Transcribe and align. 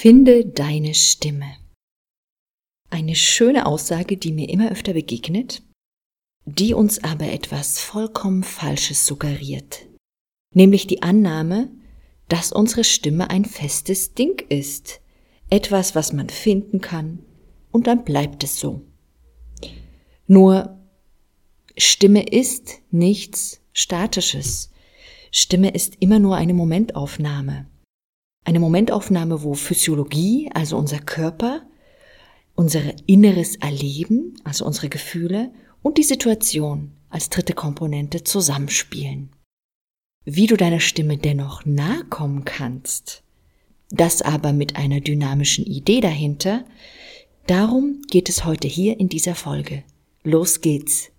Finde 0.00 0.46
deine 0.46 0.94
Stimme. 0.94 1.58
Eine 2.88 3.14
schöne 3.14 3.66
Aussage, 3.66 4.16
die 4.16 4.32
mir 4.32 4.48
immer 4.48 4.72
öfter 4.72 4.94
begegnet, 4.94 5.62
die 6.46 6.72
uns 6.72 7.04
aber 7.04 7.30
etwas 7.30 7.80
vollkommen 7.80 8.42
Falsches 8.42 9.04
suggeriert. 9.04 9.86
Nämlich 10.54 10.86
die 10.86 11.02
Annahme, 11.02 11.70
dass 12.28 12.50
unsere 12.50 12.82
Stimme 12.82 13.28
ein 13.28 13.44
festes 13.44 14.14
Ding 14.14 14.42
ist. 14.48 15.02
Etwas, 15.50 15.94
was 15.94 16.14
man 16.14 16.30
finden 16.30 16.80
kann, 16.80 17.18
und 17.70 17.86
dann 17.86 18.02
bleibt 18.02 18.42
es 18.42 18.58
so. 18.58 18.80
Nur 20.26 20.80
Stimme 21.76 22.26
ist 22.26 22.80
nichts 22.90 23.60
Statisches. 23.74 24.70
Stimme 25.30 25.68
ist 25.72 25.96
immer 26.00 26.20
nur 26.20 26.36
eine 26.36 26.54
Momentaufnahme. 26.54 27.66
Eine 28.44 28.60
Momentaufnahme, 28.60 29.42
wo 29.42 29.54
Physiologie, 29.54 30.50
also 30.54 30.76
unser 30.76 30.98
Körper, 30.98 31.62
unser 32.54 32.80
inneres 33.06 33.56
Erleben, 33.56 34.34
also 34.44 34.64
unsere 34.64 34.88
Gefühle 34.88 35.52
und 35.82 35.98
die 35.98 36.02
Situation 36.02 36.92
als 37.10 37.28
dritte 37.28 37.54
Komponente 37.54 38.24
zusammenspielen. 38.24 39.30
Wie 40.24 40.46
du 40.46 40.56
deiner 40.56 40.80
Stimme 40.80 41.16
dennoch 41.16 41.64
nahe 41.64 42.04
kommen 42.04 42.44
kannst, 42.44 43.22
das 43.90 44.22
aber 44.22 44.52
mit 44.52 44.76
einer 44.76 45.00
dynamischen 45.00 45.66
Idee 45.66 46.00
dahinter, 46.00 46.64
darum 47.46 48.02
geht 48.10 48.28
es 48.28 48.44
heute 48.44 48.68
hier 48.68 49.00
in 49.00 49.08
dieser 49.08 49.34
Folge. 49.34 49.82
Los 50.22 50.60
geht's! 50.60 51.10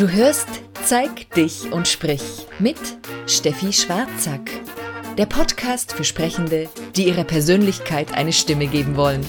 Du 0.00 0.08
hörst 0.08 0.48
Zeig 0.86 1.30
dich 1.34 1.70
und 1.72 1.86
sprich 1.86 2.22
mit 2.58 2.78
Steffi 3.26 3.70
Schwarzack. 3.70 4.50
Der 5.18 5.26
Podcast 5.26 5.92
für 5.92 6.04
Sprechende, 6.04 6.70
die 6.96 7.06
ihrer 7.06 7.24
Persönlichkeit 7.24 8.14
eine 8.14 8.32
Stimme 8.32 8.66
geben 8.66 8.96
wollen. 8.96 9.20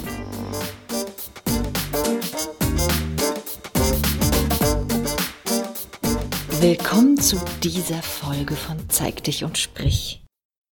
Willkommen 6.62 7.18
zu 7.18 7.36
dieser 7.62 8.02
Folge 8.02 8.56
von 8.56 8.78
Zeig 8.88 9.26
dich 9.26 9.44
und 9.44 9.58
sprich. 9.58 10.24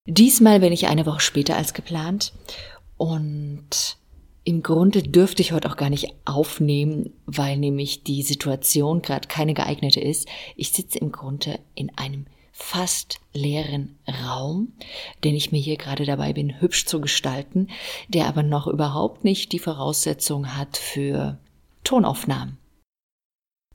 Diesmal 0.07 0.61
bin 0.61 0.73
ich 0.73 0.87
eine 0.87 1.07
Woche 1.07 1.19
später 1.19 1.57
als 1.57 1.75
geplant 1.75 2.33
und 2.99 3.98
im 4.49 4.63
Grunde 4.63 5.03
dürfte 5.03 5.43
ich 5.43 5.53
heute 5.53 5.71
auch 5.71 5.77
gar 5.77 5.91
nicht 5.91 6.15
aufnehmen, 6.25 7.13
weil 7.27 7.59
nämlich 7.59 8.03
die 8.05 8.23
Situation 8.23 9.03
gerade 9.03 9.29
keine 9.29 9.53
geeignete 9.53 10.01
ist. 10.01 10.27
Ich 10.57 10.71
sitze 10.71 10.99
im 11.01 11.13
Grunde 11.13 11.61
in 11.75 11.95
einem 11.99 12.25
fast 12.51 13.21
leeren 13.35 13.99
Raum, 14.25 14.73
den 15.23 15.35
ich 15.35 15.53
mir 15.53 15.61
hier 15.61 15.77
gerade 15.77 16.07
dabei 16.07 16.33
bin, 16.33 16.63
hübsch 16.63 16.87
zu 16.87 17.03
gestalten, 17.03 17.69
der 18.09 18.27
aber 18.27 18.43
noch 18.43 18.67
überhaupt 18.67 19.23
nicht 19.23 19.53
die 19.53 19.59
Voraussetzung 19.59 20.57
hat 20.57 20.79
für 20.79 21.37
Tonaufnahmen. 21.85 22.57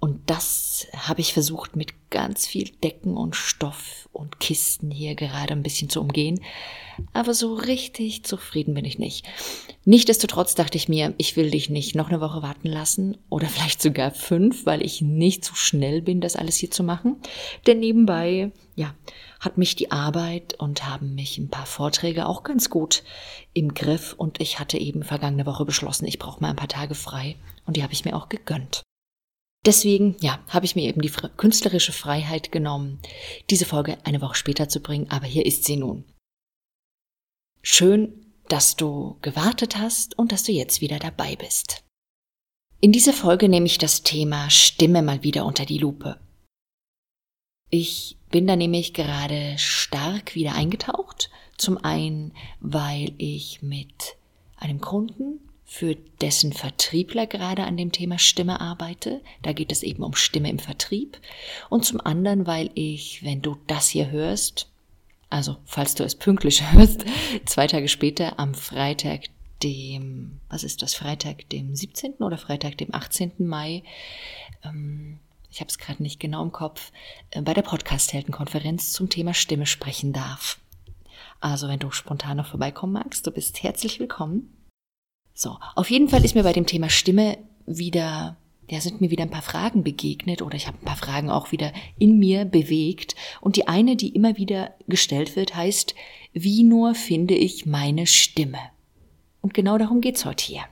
Und 0.04 0.30
das 0.30 0.86
habe 0.98 1.22
ich 1.22 1.32
versucht 1.32 1.78
mit 1.78 2.10
ganz 2.10 2.46
viel 2.46 2.68
Decken 2.84 3.16
und 3.16 3.38
Stoff 3.38 4.10
und 4.12 4.42
Kisten 4.42 4.92
hier 4.92 5.16
gerade 5.16 5.54
ein 5.54 5.64
bisschen 5.64 5.88
zu 5.88 6.02
umgehen. 6.02 6.42
Aber 7.14 7.34
so 7.34 7.54
richtig 7.54 8.26
zufrieden 8.26 8.74
bin 8.74 8.84
ich 8.84 9.00
nicht. 9.00 9.26
Nichtsdestotrotz 9.86 10.56
dachte 10.56 10.76
ich 10.76 10.90
mir, 10.90 11.14
ich 11.18 11.38
will 11.38 11.52
dich 11.52 11.70
nicht 11.70 11.96
noch 11.96 12.10
eine 12.10 12.20
Woche 12.20 12.42
warten 12.42 12.68
lassen 12.68 13.18
oder 13.30 13.48
vielleicht 13.48 13.82
sogar 13.82 14.12
fünf, 14.12 14.66
weil 14.66 14.82
ich 14.82 15.02
nicht 15.02 15.46
so 15.46 15.56
schnell 15.56 16.02
bin, 16.02 16.20
das 16.20 16.36
alles 16.36 16.58
hier 16.58 16.70
zu 16.70 16.84
machen. 16.84 17.22
Denn 17.66 17.80
nebenbei, 17.80 18.52
ja, 18.76 18.94
hat 19.40 19.58
mich 19.58 19.78
die 19.78 19.92
Arbeit 19.92 20.56
und 20.60 20.86
haben 20.86 21.16
mich 21.16 21.38
ein 21.38 21.48
paar 21.48 21.66
Vorträge 21.66 22.28
auch 22.28 22.44
ganz 22.44 22.70
gut 22.70 23.04
im 23.54 23.74
Griff 23.74 24.16
und 24.18 24.42
ich 24.42 24.60
hatte 24.60 24.78
eben 24.78 25.04
vergangene 25.04 25.46
Woche 25.46 25.64
beschlossen, 25.64 26.08
ich 26.08 26.20
brauche 26.20 26.42
mal 26.42 26.50
ein 26.50 26.58
paar 26.58 26.68
Tage 26.68 26.94
frei 26.94 27.38
und 27.66 27.78
die 27.78 27.84
habe 27.84 27.94
ich 27.94 28.04
mir 28.04 28.18
auch 28.18 28.28
gegönnt. 28.28 28.84
Deswegen, 29.66 30.18
ja, 30.20 30.44
habe 30.50 30.66
ich 30.66 30.76
mir 30.76 30.84
eben 30.84 31.02
die 31.02 31.12
künstlerische 31.38 31.94
Freiheit 31.94 32.52
genommen, 32.52 33.00
diese 33.50 33.66
Folge 33.66 33.98
eine 34.04 34.22
Woche 34.22 34.36
später 34.36 34.68
zu 34.68 34.82
bringen, 34.82 35.10
aber 35.10 35.26
hier 35.26 35.46
ist 35.46 35.64
sie 35.64 35.78
nun. 35.78 36.04
Schön, 37.62 38.26
dass 38.50 38.76
du 38.76 39.18
gewartet 39.22 39.78
hast 39.78 40.18
und 40.20 40.34
dass 40.34 40.44
du 40.44 40.52
jetzt 40.52 40.82
wieder 40.82 41.00
dabei 41.00 41.38
bist. 41.38 41.84
In 42.82 42.92
dieser 42.92 43.14
Folge 43.14 43.48
nehme 43.48 43.66
ich 43.66 43.78
das 43.78 44.04
Thema 44.04 44.50
Stimme 44.50 45.02
mal 45.02 45.24
wieder 45.24 45.46
unter 45.46 45.66
die 45.66 45.78
Lupe. 45.78 46.20
Ich 47.70 48.18
bin 48.30 48.46
da 48.46 48.58
nämlich 48.58 48.94
gerade 48.94 49.58
stark 49.58 50.36
wieder 50.36 50.56
eingetaucht. 50.56 51.30
Zum 51.58 51.78
einen, 51.78 52.34
weil 52.60 53.14
ich 53.18 53.62
mit 53.62 54.18
einem 54.58 54.82
Kunden 54.82 55.40
für 55.74 55.96
dessen 56.22 56.54
Vertriebler 56.54 57.26
gerade 57.26 57.64
an 57.64 57.78
dem 57.78 57.92
Thema 57.92 58.20
Stimme 58.20 58.62
arbeite. 58.62 59.22
Da 59.42 59.54
geht 59.54 59.72
es 59.72 59.82
eben 59.82 60.04
um 60.04 60.14
Stimme 60.14 60.52
im 60.52 60.60
Vertrieb. 60.60 61.20
Und 61.68 61.84
zum 61.84 62.00
anderen, 62.00 62.46
weil 62.46 62.70
ich, 62.76 63.24
wenn 63.24 63.42
du 63.42 63.58
das 63.66 63.88
hier 63.88 64.12
hörst, 64.12 64.70
also 65.32 65.58
falls 65.66 65.96
du 65.96 66.04
es 66.04 66.14
pünktlich 66.14 66.62
hörst, 66.74 67.06
zwei 67.46 67.66
Tage 67.66 67.88
später 67.88 68.38
am 68.38 68.54
Freitag, 68.54 69.22
dem, 69.64 70.40
was 70.48 70.64
ist 70.64 70.84
das, 70.84 70.94
Freitag, 70.94 71.50
dem 71.50 71.76
17. 71.76 72.18
oder 72.20 72.38
Freitag, 72.38 72.78
dem 72.78 72.94
18. 72.94 73.32
Mai, 73.40 73.82
ähm, 74.64 75.18
ich 75.50 75.60
habe 75.60 75.70
es 75.70 75.80
gerade 75.80 76.04
nicht 76.04 76.20
genau 76.20 76.44
im 76.44 76.52
Kopf, 76.52 76.92
äh, 77.32 77.42
bei 77.42 77.56
der 77.56 77.64
Podcast-Heldenkonferenz 77.64 78.92
zum 78.92 79.10
Thema 79.10 79.34
Stimme 79.34 79.66
sprechen 79.66 80.14
darf. 80.14 80.60
Also 81.40 81.68
wenn 81.68 81.80
du 81.80 81.90
spontan 81.90 82.38
noch 82.38 82.46
vorbeikommen 82.46 82.94
magst, 82.94 83.26
du 83.26 83.32
bist 83.32 83.64
herzlich 83.64 84.00
willkommen. 84.00 84.54
So, 85.34 85.58
auf 85.76 85.90
jeden 85.90 86.10
Fall 86.10 86.24
ist 86.24 86.36
mir 86.36 86.44
bei 86.44 86.54
dem 86.54 86.68
Thema 86.68 86.90
Stimme 86.90 87.38
wieder, 87.66 88.38
ja, 88.70 88.80
sind 88.80 89.02
mir 89.02 89.10
wieder 89.10 89.24
ein 89.24 89.32
paar 89.32 89.42
Fragen 89.42 89.84
begegnet 89.84 90.42
oder 90.42 90.56
ich 90.56 90.68
habe 90.68 90.78
ein 90.78 90.86
paar 90.86 90.96
Fragen 90.96 91.30
auch 91.30 91.52
wieder 91.52 91.74
in 91.98 92.20
mir 92.20 92.46
bewegt. 92.46 93.16
Und 93.42 93.56
die 93.56 93.68
eine, 93.68 93.96
die 93.96 94.10
immer 94.10 94.38
wieder 94.38 94.76
gestellt 94.88 95.36
wird, 95.36 95.56
heißt, 95.56 95.96
wie 96.34 96.64
nur 96.64 96.94
finde 96.96 97.36
ich 97.36 97.66
meine 97.66 98.06
Stimme? 98.06 98.60
Und 99.42 99.54
genau 99.54 99.78
darum 99.78 100.02
geht's 100.02 100.26
heute 100.26 100.46
hier. 100.46 100.64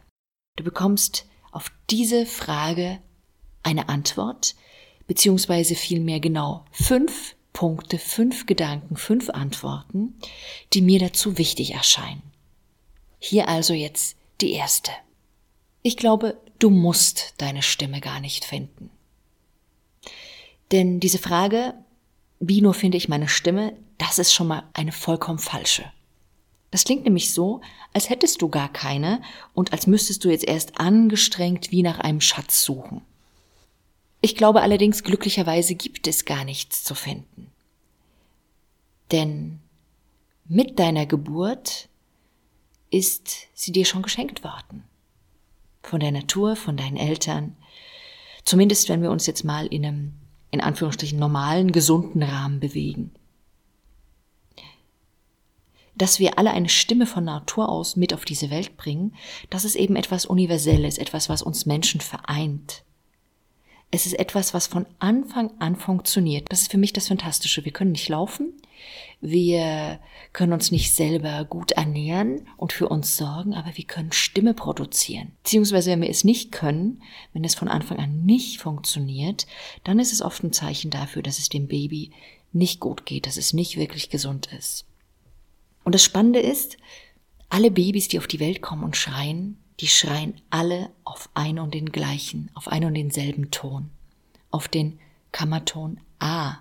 Du 0.56 0.64
bekommst 0.64 1.26
auf 1.52 1.72
diese 1.90 2.26
Frage 2.26 3.00
eine 3.64 3.90
Antwort, 3.90 4.56
beziehungsweise 5.08 5.76
vielmehr 5.76 6.20
genau 6.20 6.66
fünf 6.72 7.36
Punkte, 7.52 7.98
fünf 7.98 8.46
Gedanken, 8.46 8.96
fünf 8.96 9.30
Antworten, 9.30 10.16
die 10.74 10.82
mir 10.82 11.00
dazu 11.00 11.38
wichtig 11.38 11.74
erscheinen. 11.74 12.22
Hier 13.20 13.50
also 13.50 13.74
jetzt 13.74 14.16
die 14.42 14.54
erste. 14.54 14.92
Ich 15.84 15.98
glaube, 15.98 16.38
du 16.60 16.70
musst 16.70 17.34
deine 17.38 17.62
Stimme 17.62 18.02
gar 18.02 18.20
nicht 18.20 18.46
finden. 18.46 18.90
Denn 20.72 21.00
diese 21.00 21.18
Frage, 21.18 21.74
wie 22.40 22.62
nur 22.62 22.74
finde 22.74 22.98
ich 22.98 23.10
meine 23.10 23.28
Stimme, 23.28 23.78
das 23.98 24.20
ist 24.20 24.34
schon 24.34 24.48
mal 24.48 24.64
eine 24.74 24.92
vollkommen 24.92 25.40
falsche. 25.40 25.92
Das 26.72 26.86
klingt 26.86 27.04
nämlich 27.04 27.34
so, 27.34 27.62
als 27.94 28.10
hättest 28.10 28.42
du 28.42 28.48
gar 28.48 28.72
keine 28.72 29.22
und 29.54 29.74
als 29.74 29.88
müsstest 29.88 30.24
du 30.24 30.30
jetzt 30.30 30.48
erst 30.48 30.80
angestrengt 30.80 31.72
wie 31.72 31.84
nach 31.84 32.00
einem 32.00 32.22
Schatz 32.22 32.64
suchen. 32.64 33.02
Ich 34.22 34.36
glaube 34.36 34.62
allerdings, 34.62 35.04
glücklicherweise 35.04 35.76
gibt 35.76 36.08
es 36.08 36.26
gar 36.26 36.46
nichts 36.46 36.84
zu 36.84 36.96
finden. 36.96 37.52
Denn 39.12 39.60
mit 40.48 40.80
deiner 40.80 41.06
Geburt 41.06 41.90
ist 42.92 43.48
sie 43.54 43.72
dir 43.72 43.86
schon 43.86 44.04
geschenkt 44.04 44.44
worden. 44.44 44.84
Von 45.82 46.00
der 46.00 46.12
Natur, 46.12 46.56
von 46.56 46.78
deinen 46.78 46.98
Eltern. 46.98 47.56
Zumindest 48.44 48.90
wenn 48.90 49.02
wir 49.02 49.10
uns 49.10 49.26
jetzt 49.26 49.44
mal 49.44 49.66
in 49.66 49.86
einem, 49.86 50.14
in 50.52 50.62
Anführungsstrichen, 50.62 51.18
normalen, 51.18 51.72
gesunden 51.72 52.22
Rahmen 52.22 52.60
bewegen. 52.60 53.12
Dass 55.96 56.20
wir 56.20 56.38
alle 56.38 56.52
eine 56.52 56.70
Stimme 56.70 57.08
von 57.08 57.24
Natur 57.24 57.70
aus 57.70 57.96
mit 57.96 58.14
auf 58.14 58.26
diese 58.26 58.50
Welt 58.50 58.78
bringen, 58.78 59.16
das 59.50 59.66
ist 59.66 59.76
eben 59.76 59.96
etwas 59.96 60.26
Universelles, 60.26 60.98
etwas, 60.98 61.30
was 61.30 61.42
uns 61.42 61.66
Menschen 61.66 62.02
vereint. 62.02 62.84
Es 63.92 64.06
ist 64.06 64.14
etwas, 64.14 64.54
was 64.54 64.68
von 64.68 64.86
Anfang 65.00 65.52
an 65.60 65.76
funktioniert. 65.76 66.48
Das 66.50 66.62
ist 66.62 66.72
für 66.72 66.78
mich 66.78 66.94
das 66.94 67.10
Fantastische. 67.10 67.66
Wir 67.66 67.74
können 67.74 67.92
nicht 67.92 68.08
laufen, 68.08 68.54
wir 69.20 70.00
können 70.34 70.54
uns 70.54 70.72
nicht 70.72 70.94
selber 70.94 71.46
gut 71.46 71.74
ernähren 71.74 72.48
und 72.58 72.74
für 72.74 72.88
uns 72.88 73.18
sorgen, 73.18 73.54
aber 73.54 73.76
wir 73.76 73.84
können 73.84 74.12
Stimme 74.12 74.54
produzieren. 74.54 75.34
Beziehungsweise 75.44 75.92
wenn 75.92 76.02
wir 76.02 76.10
es 76.10 76.24
nicht 76.24 76.52
können, 76.52 77.04
wenn 77.34 77.44
es 77.44 77.54
von 77.54 77.68
Anfang 77.68 78.00
an 78.00 78.24
nicht 78.24 78.60
funktioniert, 78.60 79.46
dann 79.84 80.00
ist 80.00 80.14
es 80.14 80.22
oft 80.22 80.44
ein 80.44 80.54
Zeichen 80.54 80.90
dafür, 80.90 81.22
dass 81.22 81.38
es 81.38 81.50
dem 81.50 81.68
Baby 81.68 82.12
nicht 82.54 82.80
gut 82.80 83.06
geht, 83.06 83.28
dass 83.28 83.38
es 83.38 83.54
nicht 83.54 83.78
wirklich 83.78 84.10
gesund 84.10 84.50
ist. 84.58 84.86
Und 85.84 85.94
das 85.94 86.04
Spannende 86.04 86.40
ist, 86.40 86.78
alle 87.50 87.72
Babys, 87.72 88.08
die 88.08 88.18
auf 88.18 88.28
die 88.28 88.40
Welt 88.40 88.62
kommen 88.62 88.84
und 88.84 88.98
schreien, 88.98 89.58
die 89.82 89.88
schreien 89.88 90.36
alle 90.50 90.90
auf 91.04 91.30
ein 91.34 91.60
und 91.60 91.74
den 91.74 91.92
gleichen, 91.92 92.50
auf 92.54 92.68
ein 92.68 92.86
und 92.86 92.94
denselben 92.94 93.52
Ton. 93.52 93.90
auf 94.52 94.68
den 94.68 95.00
Kammerton 95.32 96.00
A. 96.20 96.58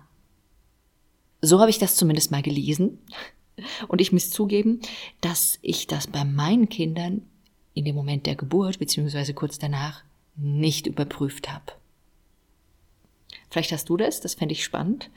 So 1.41 1.59
habe 1.59 1.69
ich 1.69 1.77
das 1.77 1.95
zumindest 1.95 2.31
mal 2.31 2.41
gelesen. 2.41 2.99
Und 3.87 4.01
ich 4.01 4.11
muss 4.11 4.31
zugeben, 4.31 4.79
dass 5.19 5.59
ich 5.61 5.87
das 5.87 6.07
bei 6.07 6.23
meinen 6.23 6.69
Kindern 6.69 7.21
in 7.73 7.85
dem 7.85 7.95
Moment 7.95 8.25
der 8.25 8.35
Geburt 8.35 8.79
beziehungsweise 8.79 9.33
kurz 9.33 9.59
danach 9.59 10.03
nicht 10.35 10.87
überprüft 10.87 11.51
habe. 11.51 11.73
Vielleicht 13.49 13.71
hast 13.71 13.89
du 13.89 13.97
das, 13.97 14.21
das 14.21 14.35
fände 14.35 14.53
ich 14.53 14.63
spannend. 14.63 15.09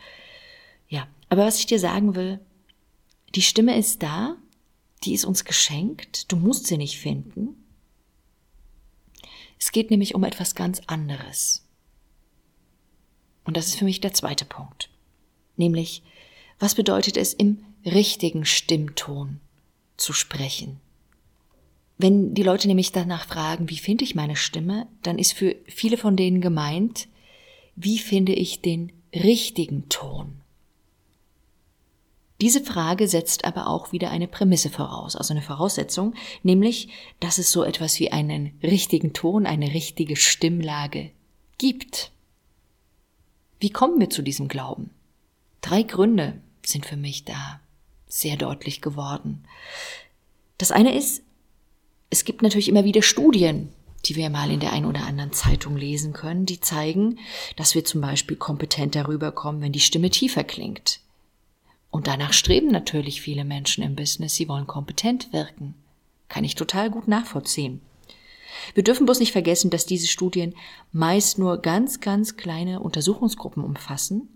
Ja, 0.88 1.06
aber 1.28 1.46
was 1.46 1.58
ich 1.58 1.66
dir 1.66 1.78
sagen 1.78 2.16
will, 2.16 2.40
die 3.34 3.42
Stimme 3.42 3.78
ist 3.78 4.02
da, 4.02 4.36
die 5.04 5.14
ist 5.14 5.24
uns 5.24 5.44
geschenkt, 5.44 6.30
du 6.32 6.36
musst 6.36 6.66
sie 6.66 6.76
nicht 6.76 6.98
finden. 6.98 7.63
Es 9.58 9.72
geht 9.72 9.90
nämlich 9.90 10.14
um 10.14 10.24
etwas 10.24 10.54
ganz 10.54 10.80
anderes. 10.86 11.66
Und 13.44 13.56
das 13.56 13.66
ist 13.66 13.76
für 13.76 13.84
mich 13.84 14.00
der 14.00 14.12
zweite 14.12 14.44
Punkt. 14.44 14.90
Nämlich, 15.56 16.02
was 16.58 16.74
bedeutet 16.74 17.16
es, 17.16 17.34
im 17.34 17.64
richtigen 17.84 18.44
Stimmton 18.44 19.40
zu 19.96 20.12
sprechen? 20.12 20.80
Wenn 21.96 22.34
die 22.34 22.42
Leute 22.42 22.66
nämlich 22.66 22.90
danach 22.90 23.26
fragen, 23.26 23.70
wie 23.70 23.76
finde 23.76 24.04
ich 24.04 24.14
meine 24.14 24.36
Stimme, 24.36 24.88
dann 25.02 25.18
ist 25.18 25.32
für 25.32 25.54
viele 25.66 25.96
von 25.96 26.16
denen 26.16 26.40
gemeint, 26.40 27.08
wie 27.76 27.98
finde 27.98 28.32
ich 28.32 28.62
den 28.62 28.92
richtigen 29.14 29.88
Ton? 29.88 30.40
Diese 32.44 32.62
Frage 32.62 33.08
setzt 33.08 33.46
aber 33.46 33.68
auch 33.68 33.90
wieder 33.92 34.10
eine 34.10 34.28
Prämisse 34.28 34.68
voraus, 34.68 35.16
also 35.16 35.32
eine 35.32 35.40
Voraussetzung, 35.40 36.12
nämlich, 36.42 36.90
dass 37.18 37.38
es 37.38 37.50
so 37.50 37.64
etwas 37.64 37.98
wie 38.00 38.12
einen 38.12 38.52
richtigen 38.62 39.14
Ton, 39.14 39.46
eine 39.46 39.72
richtige 39.72 40.14
Stimmlage 40.14 41.10
gibt. 41.56 42.12
Wie 43.60 43.70
kommen 43.70 43.98
wir 43.98 44.10
zu 44.10 44.20
diesem 44.20 44.48
Glauben? 44.48 44.90
Drei 45.62 45.84
Gründe 45.84 46.38
sind 46.62 46.84
für 46.84 46.98
mich 46.98 47.24
da 47.24 47.60
sehr 48.08 48.36
deutlich 48.36 48.82
geworden. 48.82 49.46
Das 50.58 50.70
eine 50.70 50.94
ist, 50.94 51.22
es 52.10 52.26
gibt 52.26 52.42
natürlich 52.42 52.68
immer 52.68 52.84
wieder 52.84 53.00
Studien, 53.00 53.70
die 54.04 54.16
wir 54.16 54.28
mal 54.28 54.50
in 54.50 54.60
der 54.60 54.74
einen 54.74 54.84
oder 54.84 55.06
anderen 55.06 55.32
Zeitung 55.32 55.78
lesen 55.78 56.12
können, 56.12 56.44
die 56.44 56.60
zeigen, 56.60 57.20
dass 57.56 57.74
wir 57.74 57.86
zum 57.86 58.02
Beispiel 58.02 58.36
kompetent 58.36 58.96
darüber 58.96 59.32
kommen, 59.32 59.62
wenn 59.62 59.72
die 59.72 59.80
Stimme 59.80 60.10
tiefer 60.10 60.44
klingt. 60.44 61.00
Und 61.94 62.08
danach 62.08 62.32
streben 62.32 62.72
natürlich 62.72 63.20
viele 63.20 63.44
Menschen 63.44 63.84
im 63.84 63.94
Business, 63.94 64.34
sie 64.34 64.48
wollen 64.48 64.66
kompetent 64.66 65.32
wirken. 65.32 65.76
Kann 66.28 66.42
ich 66.42 66.56
total 66.56 66.90
gut 66.90 67.06
nachvollziehen. 67.06 67.82
Wir 68.74 68.82
dürfen 68.82 69.06
bloß 69.06 69.20
nicht 69.20 69.30
vergessen, 69.30 69.70
dass 69.70 69.86
diese 69.86 70.08
Studien 70.08 70.56
meist 70.90 71.38
nur 71.38 71.58
ganz, 71.58 72.00
ganz 72.00 72.36
kleine 72.36 72.80
Untersuchungsgruppen 72.80 73.62
umfassen 73.62 74.28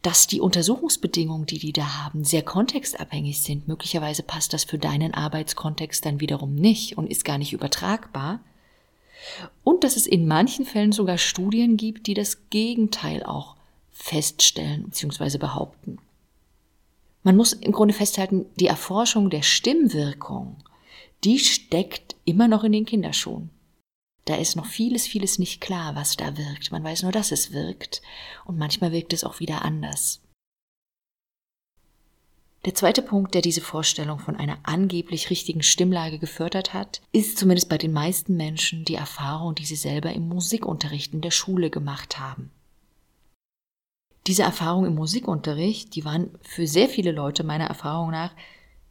dass 0.00 0.28
die 0.28 0.40
Untersuchungsbedingungen, 0.40 1.44
die 1.44 1.58
die 1.58 1.72
da 1.72 2.04
haben, 2.04 2.24
sehr 2.24 2.42
kontextabhängig 2.42 3.42
sind. 3.42 3.68
Möglicherweise 3.68 4.22
passt 4.22 4.54
das 4.54 4.62
für 4.64 4.78
deinen 4.78 5.12
Arbeitskontext 5.12 6.06
dann 6.06 6.20
wiederum 6.20 6.54
nicht 6.54 6.96
und 6.96 7.10
ist 7.10 7.24
gar 7.24 7.36
nicht 7.36 7.52
übertragbar. 7.52 8.40
Und 9.64 9.82
dass 9.82 9.96
es 9.96 10.06
in 10.06 10.26
manchen 10.26 10.64
Fällen 10.64 10.92
sogar 10.92 11.18
Studien 11.18 11.76
gibt, 11.76 12.06
die 12.06 12.14
das 12.14 12.48
Gegenteil 12.48 13.24
auch 13.24 13.56
feststellen 13.92 14.84
bzw. 14.84 15.36
behaupten. 15.36 15.98
Man 17.22 17.36
muss 17.36 17.52
im 17.52 17.72
Grunde 17.72 17.94
festhalten, 17.94 18.46
die 18.56 18.66
Erforschung 18.66 19.30
der 19.30 19.42
Stimmwirkung, 19.42 20.56
die 21.24 21.38
steckt 21.38 22.16
immer 22.24 22.48
noch 22.48 22.64
in 22.64 22.72
den 22.72 22.86
Kinderschuhen. 22.86 23.50
Da 24.24 24.36
ist 24.36 24.56
noch 24.56 24.66
vieles, 24.66 25.06
vieles 25.06 25.38
nicht 25.38 25.60
klar, 25.60 25.94
was 25.94 26.16
da 26.16 26.36
wirkt. 26.36 26.70
Man 26.70 26.84
weiß 26.84 27.02
nur, 27.02 27.12
dass 27.12 27.32
es 27.32 27.52
wirkt. 27.52 28.02
Und 28.44 28.58
manchmal 28.58 28.92
wirkt 28.92 29.14
es 29.14 29.24
auch 29.24 29.40
wieder 29.40 29.64
anders. 29.64 30.20
Der 32.66 32.74
zweite 32.74 33.00
Punkt, 33.00 33.34
der 33.34 33.40
diese 33.40 33.62
Vorstellung 33.62 34.18
von 34.18 34.36
einer 34.36 34.58
angeblich 34.64 35.30
richtigen 35.30 35.62
Stimmlage 35.62 36.18
gefördert 36.18 36.74
hat, 36.74 37.00
ist 37.12 37.38
zumindest 37.38 37.70
bei 37.70 37.78
den 37.78 37.92
meisten 37.92 38.36
Menschen 38.36 38.84
die 38.84 38.96
Erfahrung, 38.96 39.54
die 39.54 39.64
sie 39.64 39.76
selber 39.76 40.12
im 40.12 40.28
Musikunterricht 40.28 41.14
in 41.14 41.22
der 41.22 41.30
Schule 41.30 41.70
gemacht 41.70 42.18
haben. 42.18 42.50
Diese 44.28 44.42
Erfahrung 44.42 44.84
im 44.84 44.94
Musikunterricht, 44.94 45.94
die 45.94 46.04
waren 46.04 46.30
für 46.42 46.66
sehr 46.66 46.90
viele 46.90 47.12
Leute 47.12 47.44
meiner 47.44 47.64
Erfahrung 47.64 48.10
nach 48.10 48.32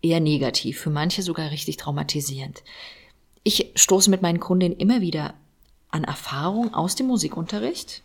eher 0.02 0.20
negativ, 0.20 0.80
für 0.80 0.90
manche 0.90 1.22
sogar 1.22 1.52
richtig 1.52 1.78
traumatisierend. 1.78 2.64
Ich 3.44 3.72
stoße 3.76 4.10
mit 4.10 4.24
meinen 4.24 4.40
Kundinnen 4.40 4.80
immer 4.80 5.00
wieder 5.00 5.36
an 5.90 6.04
Erfahrungen 6.06 6.74
aus 6.74 6.96
dem 6.96 7.06
Musikunterricht, 7.06 8.02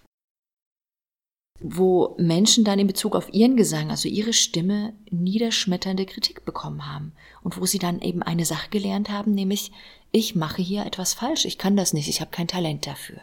wo 1.59 2.15
Menschen 2.19 2.65
dann 2.65 2.79
in 2.79 2.87
Bezug 2.87 3.17
auf 3.17 3.33
ihren 3.33 3.57
Gesang, 3.57 3.91
also 3.91 4.11
ihre 4.11 4.35
Stimme, 4.35 4.93
niederschmetternde 5.11 6.05
Kritik 6.05 6.45
bekommen 6.45 6.87
haben 6.87 7.13
und 7.43 7.59
wo 7.59 7.65
sie 7.65 7.79
dann 7.79 8.03
eben 8.03 8.23
eine 8.23 8.45
Sache 8.45 8.69
gelernt 8.69 9.09
haben, 9.09 9.33
nämlich 9.33 9.73
ich 10.11 10.35
mache 10.35 10.61
hier 10.61 10.85
etwas 10.85 11.15
falsch, 11.15 11.47
ich 11.47 11.57
kann 11.57 11.77
das 11.77 11.95
nicht, 11.95 12.09
ich 12.09 12.21
habe 12.21 12.31
kein 12.31 12.47
Talent 12.47 12.87
dafür. 12.87 13.23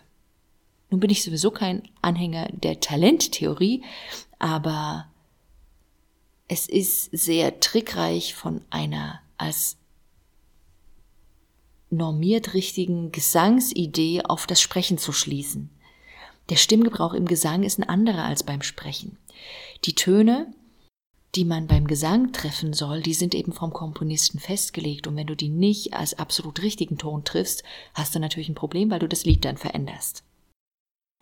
Nun 0.89 0.99
bin 0.99 1.09
ich 1.09 1.23
sowieso 1.23 1.51
kein 1.51 1.83
Anhänger 2.01 2.49
der 2.51 2.79
Talenttheorie, 2.79 3.83
aber 4.39 5.07
es 6.47 6.67
ist 6.67 7.05
sehr 7.11 7.59
trickreich 7.59 8.33
von 8.33 8.61
einer 8.71 9.21
als 9.37 9.77
normiert 11.91 12.53
richtigen 12.53 13.11
Gesangsidee 13.11 14.23
auf 14.23 14.47
das 14.47 14.61
Sprechen 14.61 14.97
zu 14.97 15.11
schließen. 15.11 15.69
Der 16.49 16.55
Stimmgebrauch 16.55 17.13
im 17.13 17.25
Gesang 17.25 17.63
ist 17.63 17.77
ein 17.77 17.87
anderer 17.87 18.25
als 18.25 18.43
beim 18.43 18.63
Sprechen. 18.63 19.17
Die 19.85 19.93
Töne, 19.93 20.51
die 21.35 21.45
man 21.45 21.67
beim 21.67 21.85
Gesang 21.85 22.31
treffen 22.33 22.73
soll, 22.73 23.01
die 23.01 23.13
sind 23.13 23.35
eben 23.35 23.53
vom 23.53 23.71
Komponisten 23.71 24.39
festgelegt. 24.39 25.05
Und 25.05 25.15
wenn 25.15 25.27
du 25.27 25.35
die 25.35 25.49
nicht 25.49 25.93
als 25.93 26.17
absolut 26.17 26.61
richtigen 26.63 26.97
Ton 26.97 27.23
triffst, 27.23 27.63
hast 27.93 28.15
du 28.15 28.19
natürlich 28.19 28.49
ein 28.49 28.55
Problem, 28.55 28.89
weil 28.89 28.99
du 28.99 29.07
das 29.07 29.25
Lied 29.25 29.45
dann 29.45 29.57
veränderst. 29.57 30.23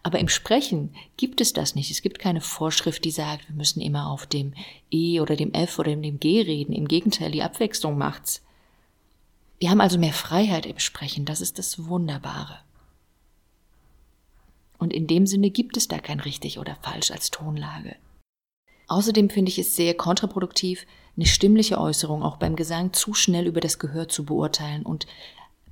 Aber 0.08 0.20
im 0.20 0.30
Sprechen 0.30 0.96
gibt 1.18 1.42
es 1.42 1.52
das 1.52 1.76
nicht. 1.76 1.92
Es 1.92 2.02
gibt 2.02 2.18
keine 2.18 2.40
Vorschrift, 2.40 3.04
die 3.04 3.12
sagt, 3.12 3.50
wir 3.50 3.56
müssen 3.58 3.82
immer 3.82 4.10
auf 4.10 4.26
dem 4.26 4.54
E 4.90 5.20
oder 5.20 5.36
dem 5.36 5.52
F 5.52 5.80
oder 5.80 5.94
dem 5.94 6.18
G 6.22 6.40
reden. 6.44 6.72
Im 6.72 6.88
Gegenteil, 6.88 7.30
die 7.30 7.44
Abwechslung 7.44 7.98
macht's. 7.98 8.42
Wir 9.60 9.70
haben 9.70 9.82
also 9.82 10.00
mehr 10.00 10.14
Freiheit 10.14 10.66
im 10.66 10.80
Sprechen, 10.80 11.26
das 11.26 11.42
ist 11.42 11.60
das 11.60 11.88
Wunderbare. 11.88 12.60
Und 14.78 14.94
in 14.94 15.08
dem 15.08 15.28
Sinne 15.28 15.50
gibt 15.50 15.76
es 15.76 15.90
da 15.90 16.00
kein 16.00 16.22
richtig 16.22 16.58
oder 16.58 16.78
falsch 16.82 17.12
als 17.12 17.30
Tonlage. 17.30 17.98
Außerdem 18.88 19.30
finde 19.30 19.52
ich 19.52 19.60
es 19.60 19.76
sehr 19.76 19.94
kontraproduktiv, 19.94 20.86
eine 21.18 21.26
stimmliche 21.26 21.82
Äußerung 21.82 22.24
auch 22.24 22.38
beim 22.38 22.56
Gesang 22.56 22.94
zu 22.94 23.14
schnell 23.14 23.46
über 23.46 23.60
das 23.60 23.78
Gehör 23.78 24.08
zu 24.08 24.24
beurteilen 24.24 24.84
und 24.84 25.06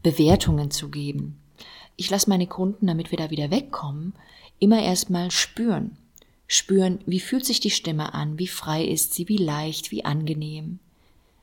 Bewertungen 0.03 0.71
zu 0.71 0.89
geben. 0.89 1.39
Ich 1.95 2.09
lasse 2.09 2.29
meine 2.29 2.47
Kunden, 2.47 2.87
damit 2.87 3.11
wir 3.11 3.17
da 3.17 3.29
wieder 3.29 3.51
wegkommen, 3.51 4.13
immer 4.59 4.81
erstmal 4.81 5.31
spüren. 5.31 5.97
Spüren, 6.47 6.99
wie 7.05 7.19
fühlt 7.19 7.45
sich 7.45 7.59
die 7.59 7.71
Stimme 7.71 8.13
an, 8.13 8.37
wie 8.37 8.47
frei 8.47 8.85
ist 8.85 9.13
sie, 9.13 9.27
wie 9.27 9.37
leicht, 9.37 9.91
wie 9.91 10.05
angenehm. 10.05 10.79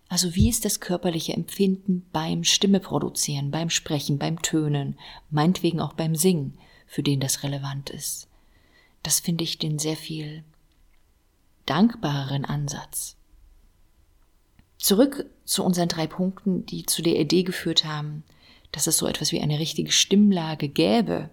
Also 0.09 0.35
wie 0.35 0.49
ist 0.51 0.65
das 0.65 0.81
körperliche 0.81 1.33
Empfinden 1.33 2.07
beim 2.13 2.45
Stimme 2.45 2.81
produzieren, 2.81 3.51
beim 3.51 3.71
Sprechen, 3.71 4.19
beim 4.19 4.43
Tönen, 4.43 4.99
meinetwegen 5.31 5.81
auch 5.81 5.95
beim 5.95 6.15
Singen, 6.15 6.59
für 6.87 7.03
den 7.03 7.19
das 7.19 7.43
relevant 7.43 7.91
ist. 7.91 8.29
Das 9.03 9.21
finde 9.21 9.45
ich 9.45 9.59
den 9.59 9.79
sehr 9.79 9.97
viel 9.97 10.45
dankbareren 11.67 12.45
Ansatz. 12.45 13.17
Zurück 14.79 15.27
zu 15.45 15.65
unseren 15.65 15.89
drei 15.89 16.07
Punkten, 16.07 16.67
die 16.67 16.85
zu 16.85 17.03
der 17.03 17.19
Idee 17.19 17.43
geführt 17.43 17.85
haben, 17.85 18.25
dass 18.73 18.87
es 18.87 18.97
so 18.97 19.07
etwas 19.07 19.33
wie 19.33 19.41
eine 19.41 19.59
richtige 19.59 19.93
Stimmlage 19.93 20.69
gäbe. 20.69 21.31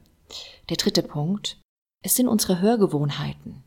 Der 0.69 0.77
dritte 0.77 1.01
Punkt, 1.01 1.57
es 2.03 2.15
sind 2.15 2.27
unsere 2.27 2.61
Hörgewohnheiten. 2.61 3.63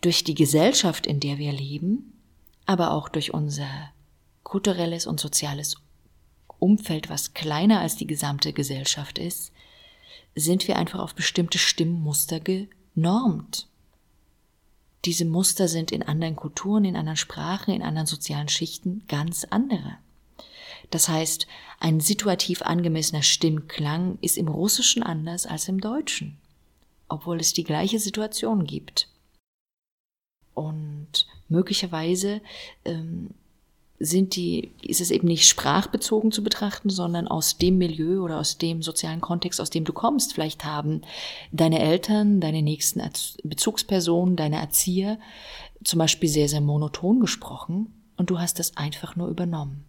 Durch 0.00 0.22
die 0.24 0.34
Gesellschaft, 0.34 1.06
in 1.06 1.20
der 1.20 1.38
wir 1.38 1.52
leben, 1.52 2.20
aber 2.66 2.92
auch 2.92 3.08
durch 3.08 3.32
unser 3.32 3.90
kulturelles 4.42 5.06
und 5.06 5.18
soziales 5.18 5.76
Umfeld, 6.58 7.08
was 7.08 7.34
kleiner 7.34 7.80
als 7.80 7.96
die 7.96 8.06
gesamte 8.06 8.52
Gesellschaft 8.52 9.18
ist, 9.18 9.52
sind 10.34 10.68
wir 10.68 10.76
einfach 10.76 10.98
auf 11.00 11.14
bestimmte 11.14 11.58
Stimmmuster 11.58 12.40
genormt. 12.40 13.68
Diese 15.04 15.24
Muster 15.24 15.68
sind 15.68 15.92
in 15.92 16.02
anderen 16.02 16.36
Kulturen, 16.36 16.84
in 16.84 16.96
anderen 16.96 17.16
Sprachen, 17.16 17.72
in 17.72 17.82
anderen 17.82 18.06
sozialen 18.06 18.48
Schichten 18.48 19.04
ganz 19.08 19.44
andere. 19.44 19.98
Das 20.90 21.08
heißt, 21.08 21.46
ein 21.80 22.00
situativ 22.00 22.62
angemessener 22.62 23.22
Stimmklang 23.22 24.18
ist 24.20 24.38
im 24.38 24.48
Russischen 24.48 25.02
anders 25.02 25.46
als 25.46 25.68
im 25.68 25.80
Deutschen, 25.80 26.38
obwohl 27.08 27.40
es 27.40 27.52
die 27.52 27.64
gleiche 27.64 27.98
Situation 27.98 28.64
gibt. 28.64 29.08
Und 30.54 31.26
möglicherweise 31.48 32.40
ähm, 32.84 33.30
sind 34.00 34.36
die, 34.36 34.72
ist 34.82 35.00
es 35.00 35.10
eben 35.10 35.26
nicht 35.26 35.48
sprachbezogen 35.48 36.32
zu 36.32 36.42
betrachten, 36.42 36.88
sondern 36.88 37.28
aus 37.28 37.58
dem 37.58 37.78
Milieu 37.78 38.22
oder 38.22 38.38
aus 38.38 38.58
dem 38.58 38.82
sozialen 38.82 39.20
Kontext, 39.20 39.60
aus 39.60 39.70
dem 39.70 39.84
du 39.84 39.92
kommst. 39.92 40.34
Vielleicht 40.34 40.64
haben 40.64 41.02
deine 41.52 41.80
Eltern, 41.80 42.40
deine 42.40 42.62
nächsten 42.62 43.02
Bezugspersonen, 43.42 44.36
deine 44.36 44.60
Erzieher 44.60 45.18
zum 45.84 45.98
Beispiel 45.98 46.28
sehr, 46.28 46.48
sehr 46.48 46.60
monoton 46.60 47.20
gesprochen 47.20 47.92
und 48.16 48.30
du 48.30 48.38
hast 48.38 48.58
das 48.58 48.76
einfach 48.76 49.16
nur 49.16 49.28
übernommen. 49.28 49.84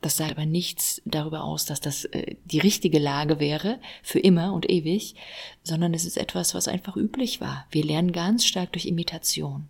Das 0.00 0.16
sagt 0.16 0.32
aber 0.32 0.46
nichts 0.46 1.02
darüber 1.04 1.44
aus, 1.44 1.66
dass 1.66 1.80
das 1.80 2.06
äh, 2.06 2.36
die 2.44 2.58
richtige 2.58 2.98
Lage 2.98 3.38
wäre, 3.38 3.78
für 4.02 4.18
immer 4.18 4.52
und 4.52 4.70
ewig, 4.70 5.14
sondern 5.62 5.92
es 5.92 6.04
ist 6.04 6.16
etwas, 6.16 6.54
was 6.54 6.68
einfach 6.68 6.96
üblich 6.96 7.40
war. 7.40 7.66
Wir 7.70 7.84
lernen 7.84 8.12
ganz 8.12 8.46
stark 8.46 8.72
durch 8.72 8.86
Imitation. 8.86 9.68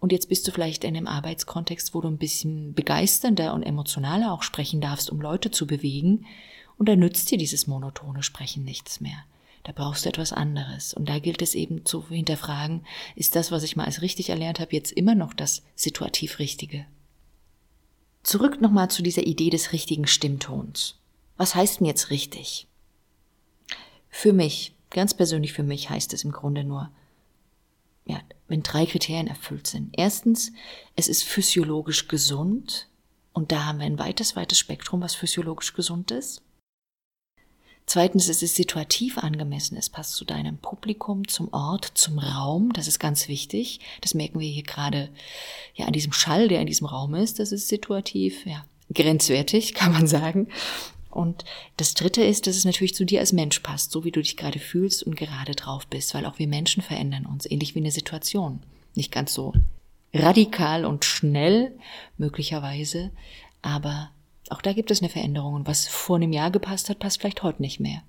Und 0.00 0.12
jetzt 0.12 0.28
bist 0.28 0.46
du 0.46 0.52
vielleicht 0.52 0.84
in 0.84 0.96
einem 0.96 1.06
Arbeitskontext, 1.06 1.94
wo 1.94 2.00
du 2.00 2.08
ein 2.08 2.18
bisschen 2.18 2.72
begeisternder 2.72 3.52
und 3.52 3.62
emotionaler 3.62 4.32
auch 4.32 4.42
sprechen 4.42 4.80
darfst, 4.80 5.10
um 5.10 5.20
Leute 5.20 5.50
zu 5.50 5.66
bewegen. 5.66 6.24
Und 6.78 6.88
da 6.88 6.94
nützt 6.94 7.30
dir 7.30 7.38
dieses 7.38 7.66
monotone 7.66 8.22
Sprechen 8.22 8.64
nichts 8.64 9.00
mehr. 9.00 9.24
Da 9.64 9.72
brauchst 9.72 10.04
du 10.04 10.08
etwas 10.08 10.32
anderes. 10.32 10.94
Und 10.94 11.08
da 11.08 11.18
gilt 11.18 11.42
es 11.42 11.54
eben 11.54 11.84
zu 11.84 12.08
hinterfragen, 12.08 12.86
ist 13.16 13.34
das, 13.34 13.50
was 13.50 13.64
ich 13.64 13.74
mal 13.74 13.84
als 13.84 14.00
richtig 14.00 14.30
erlernt 14.30 14.60
habe, 14.60 14.72
jetzt 14.72 14.92
immer 14.92 15.16
noch 15.16 15.34
das 15.34 15.64
situativ 15.74 16.38
Richtige? 16.38 16.86
Zurück 18.22 18.60
nochmal 18.60 18.90
zu 18.90 19.02
dieser 19.02 19.26
Idee 19.26 19.50
des 19.50 19.72
richtigen 19.72 20.06
Stimmtons. 20.06 20.96
Was 21.36 21.54
heißt 21.54 21.80
denn 21.80 21.86
jetzt 21.86 22.10
richtig? 22.10 22.66
Für 24.10 24.32
mich, 24.32 24.74
ganz 24.90 25.14
persönlich 25.14 25.52
für 25.52 25.62
mich 25.62 25.90
heißt 25.90 26.12
es 26.12 26.24
im 26.24 26.32
Grunde 26.32 26.64
nur, 26.64 26.90
ja, 28.06 28.20
wenn 28.48 28.62
drei 28.62 28.86
Kriterien 28.86 29.28
erfüllt 29.28 29.66
sind. 29.66 29.94
Erstens, 29.96 30.52
es 30.96 31.08
ist 31.08 31.22
physiologisch 31.22 32.08
gesund 32.08 32.88
und 33.32 33.52
da 33.52 33.66
haben 33.66 33.78
wir 33.78 33.86
ein 33.86 33.98
weites, 33.98 34.34
weites 34.34 34.58
Spektrum, 34.58 35.00
was 35.00 35.14
physiologisch 35.14 35.74
gesund 35.74 36.10
ist. 36.10 36.42
Zweitens, 37.88 38.28
es 38.28 38.42
ist 38.42 38.54
situativ 38.54 39.16
angemessen. 39.16 39.78
Es 39.78 39.88
passt 39.88 40.12
zu 40.12 40.26
deinem 40.26 40.58
Publikum, 40.58 41.26
zum 41.26 41.50
Ort, 41.54 41.90
zum 41.94 42.18
Raum. 42.18 42.70
Das 42.74 42.86
ist 42.86 42.98
ganz 42.98 43.28
wichtig. 43.28 43.80
Das 44.02 44.12
merken 44.12 44.40
wir 44.40 44.46
hier 44.46 44.62
gerade 44.62 45.08
ja 45.74 45.86
an 45.86 45.94
diesem 45.94 46.12
Schall, 46.12 46.48
der 46.48 46.60
in 46.60 46.66
diesem 46.66 46.86
Raum 46.86 47.14
ist. 47.14 47.38
Das 47.38 47.50
ist 47.50 47.66
situativ, 47.66 48.44
ja, 48.44 48.62
grenzwertig, 48.92 49.72
kann 49.74 49.92
man 49.92 50.06
sagen. 50.06 50.48
Und 51.08 51.46
das 51.78 51.94
dritte 51.94 52.22
ist, 52.22 52.46
dass 52.46 52.56
es 52.56 52.66
natürlich 52.66 52.94
zu 52.94 53.06
dir 53.06 53.20
als 53.20 53.32
Mensch 53.32 53.60
passt, 53.60 53.90
so 53.90 54.04
wie 54.04 54.12
du 54.12 54.20
dich 54.20 54.36
gerade 54.36 54.58
fühlst 54.58 55.02
und 55.02 55.16
gerade 55.16 55.54
drauf 55.54 55.86
bist, 55.86 56.12
weil 56.12 56.26
auch 56.26 56.38
wir 56.38 56.46
Menschen 56.46 56.82
verändern 56.82 57.24
uns, 57.24 57.50
ähnlich 57.50 57.74
wie 57.74 57.80
eine 57.80 57.90
Situation. 57.90 58.60
Nicht 58.96 59.12
ganz 59.12 59.32
so 59.32 59.54
radikal 60.12 60.84
und 60.84 61.06
schnell, 61.06 61.74
möglicherweise, 62.18 63.12
aber 63.62 64.10
auch 64.52 64.62
da 64.62 64.72
gibt 64.72 64.90
es 64.90 65.00
eine 65.00 65.08
Veränderung 65.08 65.54
und 65.54 65.66
was 65.66 65.86
vor 65.86 66.16
einem 66.16 66.32
Jahr 66.32 66.50
gepasst 66.50 66.88
hat, 66.88 66.98
passt 66.98 67.20
vielleicht 67.20 67.42
heute 67.42 67.62
nicht 67.62 67.80
mehr. 67.80 68.02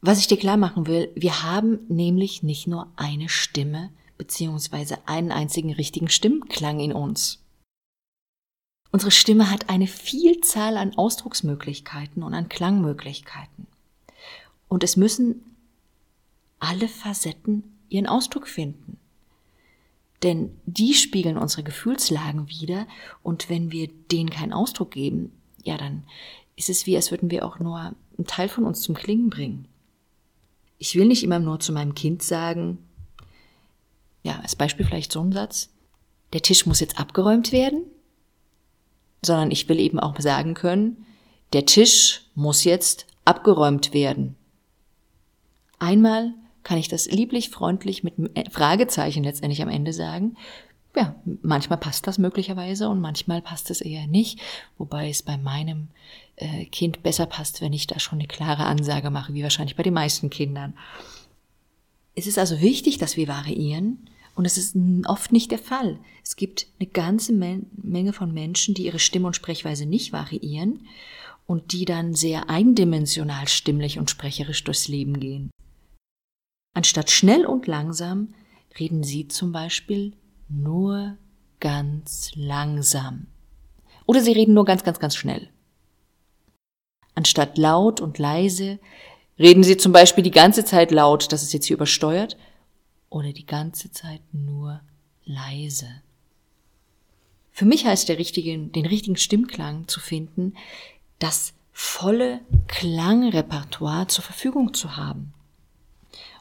Was 0.00 0.20
ich 0.20 0.28
dir 0.28 0.38
klar 0.38 0.56
machen 0.56 0.86
will, 0.86 1.10
wir 1.14 1.42
haben 1.42 1.80
nämlich 1.88 2.42
nicht 2.42 2.66
nur 2.66 2.88
eine 2.96 3.28
Stimme 3.28 3.90
beziehungsweise 4.16 4.98
einen 5.06 5.32
einzigen 5.32 5.72
richtigen 5.72 6.08
Stimmklang 6.08 6.80
in 6.80 6.92
uns. 6.92 7.42
Unsere 8.90 9.10
Stimme 9.10 9.50
hat 9.50 9.68
eine 9.68 9.86
Vielzahl 9.86 10.76
an 10.76 10.96
Ausdrucksmöglichkeiten 10.96 12.22
und 12.22 12.34
an 12.34 12.48
Klangmöglichkeiten. 12.48 13.66
Und 14.68 14.82
es 14.82 14.96
müssen 14.96 15.44
alle 16.58 16.88
Facetten 16.88 17.64
ihren 17.88 18.06
Ausdruck 18.06 18.48
finden. 18.48 18.98
Denn 20.22 20.50
die 20.66 20.94
spiegeln 20.94 21.36
unsere 21.36 21.62
Gefühlslagen 21.62 22.48
wider 22.48 22.86
und 23.22 23.48
wenn 23.48 23.70
wir 23.70 23.88
denen 24.10 24.30
keinen 24.30 24.52
Ausdruck 24.52 24.90
geben, 24.90 25.32
ja, 25.62 25.76
dann 25.76 26.04
ist 26.56 26.70
es 26.70 26.86
wie, 26.86 26.96
als 26.96 27.10
würden 27.10 27.30
wir 27.30 27.46
auch 27.46 27.60
nur 27.60 27.78
einen 27.78 28.26
Teil 28.26 28.48
von 28.48 28.64
uns 28.64 28.80
zum 28.80 28.94
Klingen 28.94 29.30
bringen. 29.30 29.68
Ich 30.78 30.96
will 30.96 31.06
nicht 31.06 31.22
immer 31.22 31.38
nur 31.38 31.60
zu 31.60 31.72
meinem 31.72 31.94
Kind 31.94 32.22
sagen, 32.22 32.78
ja, 34.24 34.40
als 34.40 34.56
Beispiel 34.56 34.84
vielleicht 34.84 35.12
so 35.12 35.20
ein 35.20 35.32
Satz, 35.32 35.70
der 36.32 36.42
Tisch 36.42 36.66
muss 36.66 36.80
jetzt 36.80 36.98
abgeräumt 36.98 37.52
werden 37.52 37.84
sondern 39.24 39.50
ich 39.50 39.68
will 39.68 39.80
eben 39.80 39.98
auch 39.98 40.18
sagen 40.20 40.54
können, 40.54 41.04
der 41.52 41.66
Tisch 41.66 42.22
muss 42.34 42.64
jetzt 42.64 43.06
abgeräumt 43.24 43.92
werden. 43.92 44.36
Einmal 45.78 46.34
kann 46.62 46.78
ich 46.78 46.88
das 46.88 47.10
lieblich 47.10 47.50
freundlich 47.50 48.04
mit 48.04 48.14
Fragezeichen 48.50 49.24
letztendlich 49.24 49.62
am 49.62 49.68
Ende 49.68 49.92
sagen. 49.92 50.36
Ja, 50.96 51.14
manchmal 51.42 51.78
passt 51.78 52.06
das 52.06 52.18
möglicherweise 52.18 52.88
und 52.88 53.00
manchmal 53.00 53.42
passt 53.42 53.70
es 53.70 53.80
eher 53.80 54.06
nicht, 54.06 54.40
wobei 54.78 55.08
es 55.08 55.22
bei 55.22 55.36
meinem 55.36 55.88
äh, 56.36 56.64
Kind 56.64 57.02
besser 57.02 57.26
passt, 57.26 57.60
wenn 57.60 57.72
ich 57.72 57.86
da 57.86 58.00
schon 58.00 58.18
eine 58.18 58.28
klare 58.28 58.64
Ansage 58.64 59.10
mache, 59.10 59.34
wie 59.34 59.42
wahrscheinlich 59.42 59.76
bei 59.76 59.82
den 59.82 59.94
meisten 59.94 60.30
Kindern. 60.30 60.74
Es 62.14 62.26
ist 62.26 62.38
also 62.38 62.60
wichtig, 62.60 62.98
dass 62.98 63.16
wir 63.16 63.28
variieren, 63.28 64.08
und 64.38 64.44
es 64.44 64.56
ist 64.56 64.76
oft 65.06 65.32
nicht 65.32 65.50
der 65.50 65.58
Fall. 65.58 65.98
Es 66.22 66.36
gibt 66.36 66.68
eine 66.78 66.88
ganze 66.88 67.32
Menge 67.32 68.12
von 68.12 68.32
Menschen, 68.32 68.72
die 68.72 68.84
ihre 68.86 69.00
Stimme 69.00 69.26
und 69.26 69.34
Sprechweise 69.34 69.84
nicht 69.84 70.12
variieren 70.12 70.86
und 71.48 71.72
die 71.72 71.84
dann 71.84 72.14
sehr 72.14 72.48
eindimensional 72.48 73.48
stimmlich 73.48 73.98
und 73.98 74.10
sprecherisch 74.10 74.62
durchs 74.62 74.86
Leben 74.86 75.18
gehen. 75.18 75.50
Anstatt 76.78 77.10
schnell 77.10 77.44
und 77.44 77.66
langsam 77.66 78.34
reden 78.78 79.02
sie 79.02 79.26
zum 79.26 79.50
Beispiel 79.50 80.12
nur 80.48 81.16
ganz 81.58 82.30
langsam. 82.36 83.26
Oder 84.06 84.20
sie 84.20 84.30
reden 84.30 84.54
nur 84.54 84.64
ganz, 84.64 84.84
ganz, 84.84 85.00
ganz 85.00 85.16
schnell. 85.16 85.48
Anstatt 87.16 87.58
laut 87.58 88.00
und 88.00 88.18
leise 88.18 88.78
reden 89.40 89.64
sie 89.64 89.76
zum 89.76 89.90
Beispiel 89.90 90.22
die 90.22 90.30
ganze 90.30 90.64
Zeit 90.64 90.92
laut, 90.92 91.32
das 91.32 91.42
ist 91.42 91.52
jetzt 91.52 91.66
hier 91.66 91.74
übersteuert, 91.74 92.36
oder 93.10 93.32
die 93.32 93.46
ganze 93.46 93.90
Zeit 93.90 94.22
nur 94.30 94.80
leise. 95.24 95.88
Für 97.50 97.64
mich 97.64 97.86
heißt 97.86 98.08
der 98.08 98.18
richtigen, 98.18 98.70
den 98.70 98.86
richtigen 98.86 99.16
Stimmklang 99.16 99.88
zu 99.88 99.98
finden, 99.98 100.54
das 101.18 101.54
volle 101.72 102.38
Klangrepertoire 102.68 104.06
zur 104.06 104.22
Verfügung 104.22 104.74
zu 104.74 104.96
haben. 104.96 105.34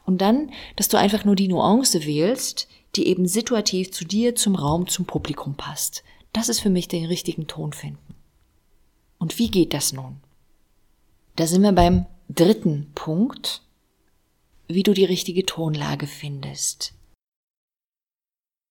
Und 0.08 0.18
dann, 0.20 0.52
dass 0.78 0.88
du 0.88 0.98
einfach 0.98 1.26
nur 1.26 1.36
die 1.36 1.50
Nuance 1.50 2.06
wählst, 2.06 2.70
die 2.96 3.08
eben 3.08 3.28
situativ 3.28 3.92
zu 3.92 4.06
dir, 4.06 4.36
zum 4.36 4.56
Raum, 4.56 4.88
zum 4.88 5.06
Publikum 5.06 5.56
passt. 5.56 6.02
Das 6.32 6.48
ist 6.48 6.62
für 6.62 6.70
mich 6.70 6.88
den 6.88 7.04
richtigen 7.06 7.48
Ton 7.48 7.74
finden. 7.74 8.16
Und 9.20 9.38
wie 9.38 9.52
geht 9.52 9.74
das 9.74 9.92
nun? 9.92 10.22
Da 11.36 11.46
sind 11.46 11.62
wir 11.62 11.74
beim 11.74 12.06
dritten 12.30 12.90
Punkt, 12.96 13.64
wie 14.70 14.84
du 14.84 14.94
die 14.94 15.04
richtige 15.04 15.46
Tonlage 15.46 16.08
findest. 16.08 16.94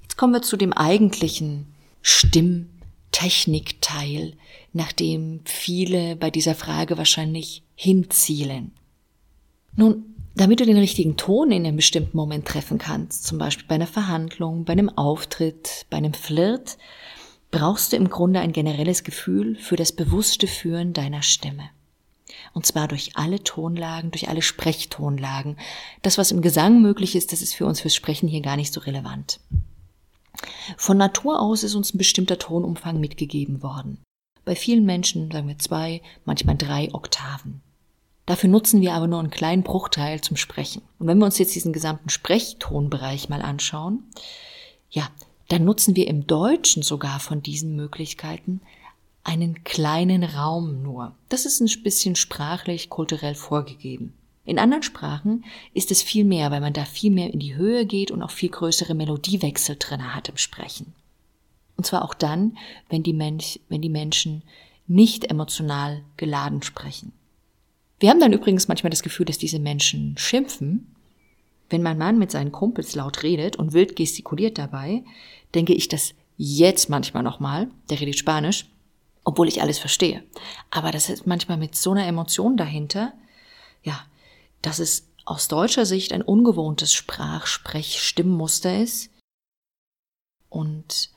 Jetzt 0.03 0.17
kommen 0.17 0.33
wir 0.33 0.41
zu 0.41 0.57
dem 0.57 0.73
eigentlichen 0.73 1.75
Stimmtechnikteil, 2.01 4.39
nach 4.73 4.93
dem 4.93 5.43
viele 5.45 6.17
bei 6.17 6.31
dieser 6.31 6.55
Frage 6.55 6.97
wahrscheinlich 6.97 7.63
hinzielen. 7.75 8.73
Nun, 9.75 10.16
damit 10.37 10.61
du 10.61 10.67
den 10.67 10.77
richtigen 10.77 11.17
Ton 11.17 11.51
in 11.51 11.67
einem 11.67 11.77
bestimmten 11.77 12.17
Moment 12.17 12.47
treffen 12.47 12.79
kannst, 12.79 13.25
zum 13.25 13.39
Beispiel 13.39 13.67
bei 13.67 13.77
einer 13.77 13.87
Verhandlung, 13.87 14.65
bei 14.65 14.73
einem 14.73 14.91
Auftritt, 14.91 15.87
bei 15.89 15.97
einem 15.97 16.13
Flirt, 16.13 16.77
brauchst 17.51 17.93
du 17.93 17.97
im 17.97 18.11
Grunde 18.11 18.41
ein 18.41 18.53
generelles 18.53 19.03
Gefühl 19.03 19.57
für 19.57 19.77
das 19.77 19.93
bewusste 19.93 20.47
Führen 20.47 20.93
deiner 20.93 21.23
Stimme. 21.23 21.71
Und 22.53 22.67
zwar 22.67 22.87
durch 22.87 23.13
alle 23.17 23.43
Tonlagen, 23.43 24.11
durch 24.11 24.29
alle 24.29 24.43
Sprechtonlagen. 24.43 25.57
Das, 26.03 26.19
was 26.19 26.33
im 26.33 26.43
Gesang 26.43 26.83
möglich 26.83 27.17
ist, 27.17 27.33
das 27.33 27.41
ist 27.41 27.55
für 27.55 27.65
uns 27.65 27.81
fürs 27.81 27.95
Sprechen 27.95 28.29
hier 28.29 28.43
gar 28.43 28.57
nicht 28.57 28.75
so 28.75 28.81
relevant. 28.81 29.41
Von 30.77 30.99
Natur 30.99 31.41
aus 31.41 31.63
ist 31.63 31.75
uns 31.75 31.95
ein 31.95 31.99
bestimmter 31.99 32.39
Tonumfang 32.39 33.01
mitgegeben 33.01 33.63
worden. 33.63 34.03
Bei 34.45 34.55
vielen 34.55 34.85
Menschen 34.85 35.31
sagen 35.31 35.49
wir 35.49 35.59
zwei, 35.59 36.03
manchmal 36.25 36.57
drei 36.57 36.93
Oktaven. 36.93 37.63
Dafür 38.27 38.51
nutzen 38.51 38.81
wir 38.81 38.95
aber 38.95 39.07
nur 39.07 39.21
einen 39.21 39.31
kleinen 39.31 39.63
Bruchteil 39.63 40.21
zum 40.21 40.37
Sprechen. 40.37 40.83
Und 40.99 41.07
wenn 41.07 41.19
wir 41.19 41.25
uns 41.25 41.39
jetzt 41.39 41.55
diesen 41.55 41.73
gesamten 41.73 42.09
Sprechtonbereich 42.09 43.29
mal 43.29 43.41
anschauen, 43.41 44.03
ja, 44.91 45.09
dann 45.49 45.65
nutzen 45.65 45.95
wir 45.95 46.09
im 46.09 46.27
Deutschen 46.27 46.83
sogar 46.83 47.21
von 47.21 47.41
diesen 47.41 47.77
Möglichkeiten 47.77 48.61
einen 49.23 49.63
kleinen 49.65 50.25
Raum 50.25 50.83
nur. 50.83 51.15
Das 51.29 51.47
ist 51.47 51.61
ein 51.61 51.83
bisschen 51.83 52.17
sprachlich, 52.17 52.91
kulturell 52.91 53.35
vorgegeben. 53.35 54.13
In 54.45 54.61
anderen 54.61 54.85
Sprachen 54.85 55.45
ist 55.75 55.91
es 55.91 56.03
viel 56.03 56.25
mehr, 56.25 56.53
weil 56.53 56.61
man 56.61 56.73
da 56.73 56.85
viel 56.85 57.11
mehr 57.11 57.33
in 57.33 57.41
die 57.41 57.57
Höhe 57.57 57.87
geht 57.87 58.13
und 58.13 58.23
auch 58.23 58.31
viel 58.31 58.49
größere 58.49 58.95
Melodiewechsel 58.95 59.77
drin 59.79 60.15
hat 60.15 60.29
im 60.29 60.37
Sprechen. 60.37 60.95
Und 61.77 61.85
zwar 61.85 62.05
auch 62.05 62.15
dann, 62.15 62.57
wenn 62.89 63.03
die, 63.03 63.13
Mensch, 63.13 63.59
wenn 63.69 63.83
die 63.83 63.89
Menschen 63.89 64.43
nicht 64.87 65.25
emotional 65.31 66.03
geladen 66.17 66.63
sprechen. 66.63 67.13
Wir 67.99 68.11
haben 68.11 68.21
dann 68.21 68.33
übrigens 68.33 68.69
manchmal 68.69 68.91
das 68.91 69.03
Gefühl, 69.03 69.27
dass 69.27 69.39
diese 69.39 69.59
Menschen 69.59 70.17
schimpfen. 70.19 70.95
Wenn 71.71 71.83
mein 71.83 71.99
Mann 71.99 72.19
mit 72.19 72.31
seinen 72.31 72.53
Kumpels 72.53 72.95
laut 72.95 73.23
redet 73.23 73.57
und 73.57 73.73
wild 73.73 73.97
gestikuliert 73.97 74.59
dabei, 74.59 75.03
denke 75.55 75.73
ich, 75.73 75.89
das 75.89 76.15
jetzt 76.37 76.91
manchmal 76.91 77.23
nochmal, 77.23 77.69
der 77.91 78.01
redet 78.01 78.19
Spanisch, 78.19 78.67
obwohl 79.25 79.49
ich 79.49 79.63
alles 79.63 79.79
verstehe. 79.79 80.23
Aber 80.71 80.93
das 80.93 81.09
ist 81.09 81.27
manchmal 81.27 81.57
mit 81.57 81.75
so 81.75 81.93
einer 81.93 82.07
Emotion 82.07 82.57
dahinter, 82.57 83.15
ja, 83.83 84.05
dass 84.63 84.79
es 84.79 85.09
aus 85.25 85.49
deutscher 85.49 85.87
Sicht 85.87 86.13
ein 86.13 86.23
ungewohntes 86.23 86.93
Sprach-, 86.93 87.47
Sprech-, 87.47 87.99
Stimmmuster 87.99 88.81
ist 88.81 89.11
und 90.51 91.11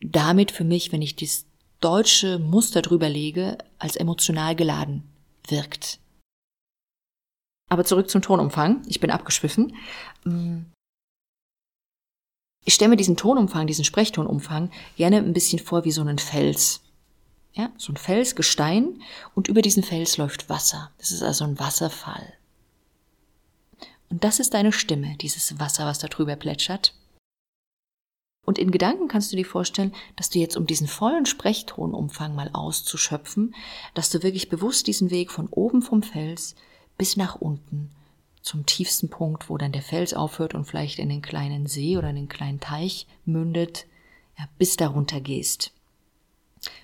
damit 0.00 0.50
für 0.50 0.64
mich, 0.64 0.92
wenn 0.92 1.00
ich 1.00 1.16
das 1.16 1.46
deutsche 1.80 2.38
Muster 2.38 2.82
drüber 2.82 3.08
lege, 3.08 3.56
als 3.78 3.96
emotional 3.96 4.54
geladen 4.54 5.09
wirkt. 5.50 6.00
Aber 7.68 7.84
zurück 7.84 8.10
zum 8.10 8.20
Tonumfang. 8.20 8.82
Ich 8.86 9.00
bin 9.00 9.10
abgeschwiffen. 9.10 9.76
Mm. 10.24 10.62
Ich 12.64 12.74
stelle 12.74 12.90
mir 12.90 12.96
diesen 12.96 13.16
Tonumfang, 13.16 13.66
diesen 13.66 13.84
Sprechtonumfang 13.84 14.70
gerne 14.96 15.18
ein 15.18 15.32
bisschen 15.32 15.58
vor 15.58 15.84
wie 15.84 15.92
so 15.92 16.02
einen 16.02 16.18
Fels. 16.18 16.82
Ja, 17.52 17.72
so 17.76 17.92
ein 17.92 17.96
Felsgestein 17.96 19.00
und 19.34 19.48
über 19.48 19.62
diesen 19.62 19.82
Fels 19.82 20.18
läuft 20.18 20.48
Wasser. 20.48 20.92
Das 20.98 21.10
ist 21.10 21.22
also 21.22 21.44
ein 21.44 21.58
Wasserfall. 21.58 22.34
Und 24.08 24.24
das 24.24 24.40
ist 24.40 24.54
deine 24.54 24.72
Stimme, 24.72 25.16
dieses 25.16 25.58
Wasser, 25.58 25.86
was 25.86 26.00
da 26.00 26.08
drüber 26.08 26.36
plätschert. 26.36 26.94
Und 28.44 28.58
in 28.58 28.70
Gedanken 28.70 29.08
kannst 29.08 29.32
du 29.32 29.36
dir 29.36 29.46
vorstellen, 29.46 29.92
dass 30.16 30.30
du 30.30 30.38
jetzt, 30.38 30.56
um 30.56 30.66
diesen 30.66 30.88
vollen 30.88 31.26
Sprechtonumfang 31.26 32.34
mal 32.34 32.50
auszuschöpfen, 32.52 33.54
dass 33.94 34.10
du 34.10 34.22
wirklich 34.22 34.48
bewusst 34.48 34.86
diesen 34.86 35.10
Weg 35.10 35.30
von 35.30 35.48
oben 35.48 35.82
vom 35.82 36.02
Fels 36.02 36.54
bis 36.96 37.16
nach 37.16 37.36
unten 37.36 37.90
zum 38.42 38.66
tiefsten 38.66 39.10
Punkt, 39.10 39.50
wo 39.50 39.58
dann 39.58 39.72
der 39.72 39.82
Fels 39.82 40.14
aufhört 40.14 40.54
und 40.54 40.64
vielleicht 40.64 40.98
in 40.98 41.08
den 41.08 41.22
kleinen 41.22 41.66
See 41.66 41.96
oder 41.96 42.10
in 42.10 42.16
den 42.16 42.28
kleinen 42.28 42.60
Teich 42.60 43.06
mündet, 43.24 43.86
ja, 44.38 44.48
bis 44.58 44.76
darunter 44.76 45.20
gehst. 45.20 45.72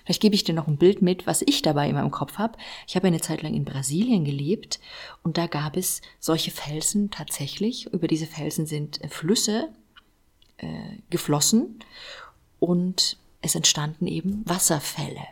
Vielleicht 0.03 0.21
gebe 0.21 0.35
ich 0.35 0.43
dir 0.43 0.55
noch 0.55 0.67
ein 0.67 0.77
Bild 0.77 1.01
mit, 1.01 1.27
was 1.27 1.43
ich 1.43 1.61
dabei 1.61 1.89
immer 1.89 2.01
im 2.01 2.11
Kopf 2.11 2.37
habe. 2.37 2.57
Ich 2.87 2.95
habe 2.95 3.07
eine 3.07 3.21
Zeit 3.21 3.41
lang 3.43 3.53
in 3.53 3.65
Brasilien 3.65 4.25
gelebt 4.25 4.79
und 5.23 5.37
da 5.37 5.47
gab 5.47 5.77
es 5.77 6.01
solche 6.19 6.51
Felsen 6.51 7.11
tatsächlich. 7.11 7.85
Über 7.87 8.07
diese 8.07 8.25
Felsen 8.25 8.65
sind 8.65 8.99
Flüsse 9.09 9.69
äh, 10.57 10.97
geflossen 11.09 11.79
und 12.59 13.17
es 13.41 13.55
entstanden 13.55 14.07
eben 14.07 14.43
Wasserfälle. 14.45 15.25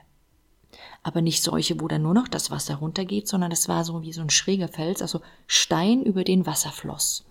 Aber 1.04 1.22
nicht 1.22 1.44
solche, 1.44 1.80
wo 1.80 1.88
dann 1.88 2.02
nur 2.02 2.14
noch 2.14 2.28
das 2.28 2.50
Wasser 2.50 2.76
runtergeht, 2.76 3.28
sondern 3.28 3.52
es 3.52 3.68
war 3.68 3.84
so 3.84 4.02
wie 4.02 4.14
so 4.14 4.22
ein 4.22 4.30
schräger 4.30 4.68
Fels, 4.68 5.02
also 5.02 5.22
Stein 5.46 6.04
über 6.04 6.24
den 6.24 6.46
Wasser 6.46 6.72
floss. 6.72 7.26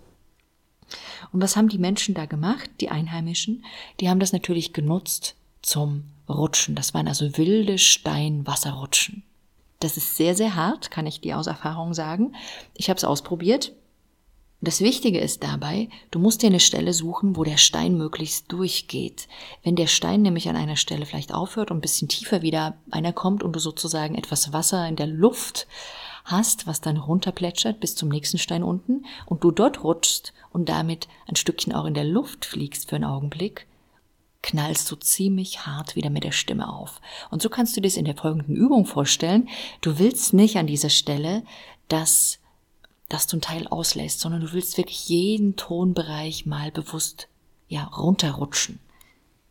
Und 1.31 1.41
was 1.41 1.55
haben 1.55 1.69
die 1.69 1.77
Menschen 1.77 2.15
da 2.15 2.25
gemacht, 2.25 2.69
die 2.79 2.89
Einheimischen? 2.89 3.65
Die 3.99 4.09
haben 4.09 4.19
das 4.19 4.33
natürlich 4.33 4.73
genutzt 4.73 5.35
zum 5.61 6.05
Rutschen. 6.29 6.75
Das 6.75 6.93
waren 6.93 7.07
also 7.07 7.37
wilde 7.37 7.77
Steinwasserrutschen. 7.77 9.23
Das 9.79 9.97
ist 9.97 10.15
sehr, 10.15 10.35
sehr 10.35 10.55
hart, 10.55 10.89
kann 10.91 11.05
ich 11.05 11.21
dir 11.21 11.37
aus 11.37 11.47
Erfahrung 11.47 11.93
sagen. 11.93 12.35
Ich 12.75 12.89
habe 12.89 12.97
es 12.97 13.03
ausprobiert. 13.03 13.73
Das 14.65 14.81
Wichtige 14.81 15.19
ist 15.19 15.43
dabei, 15.43 15.89
du 16.09 16.17
musst 16.17 16.41
dir 16.41 16.47
eine 16.47 16.59
Stelle 16.59 16.91
suchen, 16.91 17.35
wo 17.35 17.43
der 17.43 17.57
Stein 17.57 17.97
möglichst 17.97 18.51
durchgeht. 18.51 19.27
Wenn 19.61 19.75
der 19.75 19.85
Stein 19.85 20.23
nämlich 20.23 20.49
an 20.49 20.55
einer 20.55 20.75
Stelle 20.75 21.05
vielleicht 21.05 21.35
aufhört 21.35 21.69
und 21.69 21.77
ein 21.77 21.81
bisschen 21.81 22.07
tiefer 22.07 22.41
wieder 22.41 22.75
einer 22.89 23.13
kommt 23.13 23.43
und 23.43 23.55
du 23.55 23.59
sozusagen 23.59 24.15
etwas 24.15 24.53
Wasser 24.53 24.87
in 24.87 24.95
der 24.95 25.05
Luft 25.05 25.67
hast, 26.23 26.65
was 26.65 26.81
dann 26.81 26.97
runterplätschert 26.97 27.79
bis 27.79 27.93
zum 27.93 28.09
nächsten 28.09 28.39
Stein 28.39 28.63
unten 28.63 29.05
und 29.27 29.43
du 29.43 29.51
dort 29.51 29.83
rutschst 29.83 30.33
und 30.51 30.67
damit 30.67 31.07
ein 31.27 31.35
Stückchen 31.35 31.71
auch 31.71 31.85
in 31.85 31.93
der 31.93 32.03
Luft 32.03 32.43
fliegst 32.43 32.89
für 32.89 32.95
einen 32.95 33.05
Augenblick, 33.05 33.67
knallst 34.41 34.91
du 34.91 34.95
ziemlich 34.95 35.67
hart 35.67 35.95
wieder 35.95 36.09
mit 36.09 36.23
der 36.23 36.31
Stimme 36.31 36.73
auf. 36.73 37.01
Und 37.29 37.43
so 37.43 37.49
kannst 37.49 37.77
du 37.77 37.81
dir 37.81 37.87
das 37.87 37.97
in 37.97 38.05
der 38.05 38.17
folgenden 38.17 38.55
Übung 38.55 38.87
vorstellen. 38.87 39.47
Du 39.81 39.99
willst 39.99 40.33
nicht 40.33 40.57
an 40.57 40.65
dieser 40.65 40.89
Stelle, 40.89 41.43
dass, 41.87 42.39
dass 43.09 43.27
du 43.27 43.35
einen 43.35 43.41
Teil 43.41 43.67
auslässt, 43.67 44.19
sondern 44.19 44.41
du 44.41 44.53
willst 44.53 44.77
wirklich 44.77 45.07
jeden 45.07 45.55
Tonbereich 45.55 46.45
mal 46.45 46.71
bewusst, 46.71 47.27
ja, 47.67 47.83
runterrutschen 47.83 48.79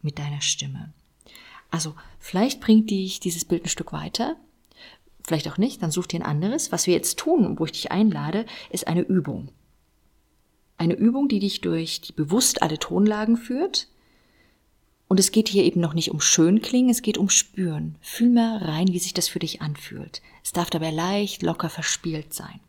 mit 0.03 0.19
deiner 0.19 0.41
Stimme. 0.41 0.93
Also, 1.71 1.95
vielleicht 2.19 2.61
bringt 2.61 2.91
dich 2.91 3.21
dieses 3.21 3.45
Bild 3.45 3.65
ein 3.65 3.69
Stück 3.69 3.93
weiter. 3.93 4.37
Vielleicht 5.27 5.49
auch 5.49 5.59
nicht, 5.59 5.83
dann 5.83 5.91
such 5.91 6.07
dir 6.07 6.21
ein 6.21 6.27
anderes. 6.27 6.71
Was 6.71 6.87
wir 6.87 6.95
jetzt 6.95 7.19
tun, 7.19 7.59
wo 7.59 7.65
ich 7.65 7.73
dich 7.73 7.91
einlade, 7.91 8.47
ist 8.71 8.87
eine 8.87 9.01
Übung. 9.01 9.49
Eine 10.77 10.95
Übung, 10.95 11.29
die 11.29 11.41
dich 11.41 11.61
durch 11.61 12.01
die 12.01 12.13
bewusst 12.13 12.63
alle 12.63 12.79
Tonlagen 12.79 13.37
führt, 13.37 13.89
und 15.07 15.21
es 15.21 15.33
geht 15.33 15.49
hier 15.49 15.65
eben 15.65 15.81
noch 15.81 15.95
nicht 15.95 16.11
um 16.11 16.21
Schönklingen, 16.21 16.91
es 16.91 17.03
geht 17.03 17.19
um 17.19 17.29
Spüren. 17.29 17.97
Fühl 18.01 18.31
mal 18.31 18.57
rein, 18.59 18.89
wie 18.89 18.99
sich 18.99 19.15
das 19.15 19.29
für 19.29 19.39
dich 19.39 19.61
anfühlt. 19.63 20.23
Es 20.43 20.53
darf 20.53 20.71
dabei 20.71 20.91
leicht, 20.91 21.43
locker 21.43 21.69
verspielt 21.69 22.33
sein. 22.33 22.61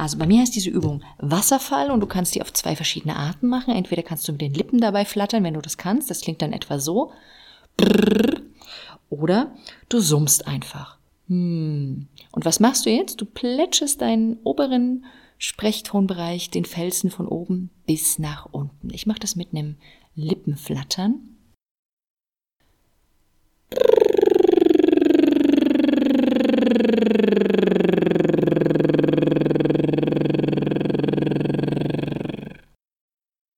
Also 0.00 0.16
bei 0.16 0.26
mir 0.26 0.40
heißt 0.40 0.56
diese 0.56 0.70
Übung 0.70 1.02
Wasserfall 1.18 1.90
und 1.90 2.00
du 2.00 2.06
kannst 2.06 2.34
die 2.34 2.40
auf 2.40 2.54
zwei 2.54 2.74
verschiedene 2.74 3.16
Arten 3.16 3.48
machen. 3.48 3.74
Entweder 3.74 4.02
kannst 4.02 4.26
du 4.26 4.32
mit 4.32 4.40
den 4.40 4.54
Lippen 4.54 4.80
dabei 4.80 5.04
flattern, 5.04 5.44
wenn 5.44 5.52
du 5.52 5.60
das 5.60 5.76
kannst. 5.76 6.08
Das 6.08 6.22
klingt 6.22 6.40
dann 6.40 6.54
etwa 6.54 6.78
so. 6.78 7.12
Oder 9.10 9.54
du 9.90 10.00
summst 10.00 10.46
einfach. 10.46 10.96
Hm. 11.28 12.08
Und 12.32 12.44
was 12.46 12.60
machst 12.60 12.86
du 12.86 12.90
jetzt? 12.90 13.20
Du 13.20 13.26
plätschest 13.26 14.00
deinen 14.00 14.38
oberen 14.42 15.04
Sprechtonbereich, 15.36 16.48
den 16.48 16.64
Felsen 16.64 17.10
von 17.10 17.28
oben 17.28 17.68
bis 17.86 18.18
nach 18.18 18.46
unten. 18.50 18.88
Ich 18.94 19.06
mache 19.06 19.20
das 19.20 19.36
mit 19.36 19.52
einem 19.52 19.76
Lippenflattern. 20.14 21.30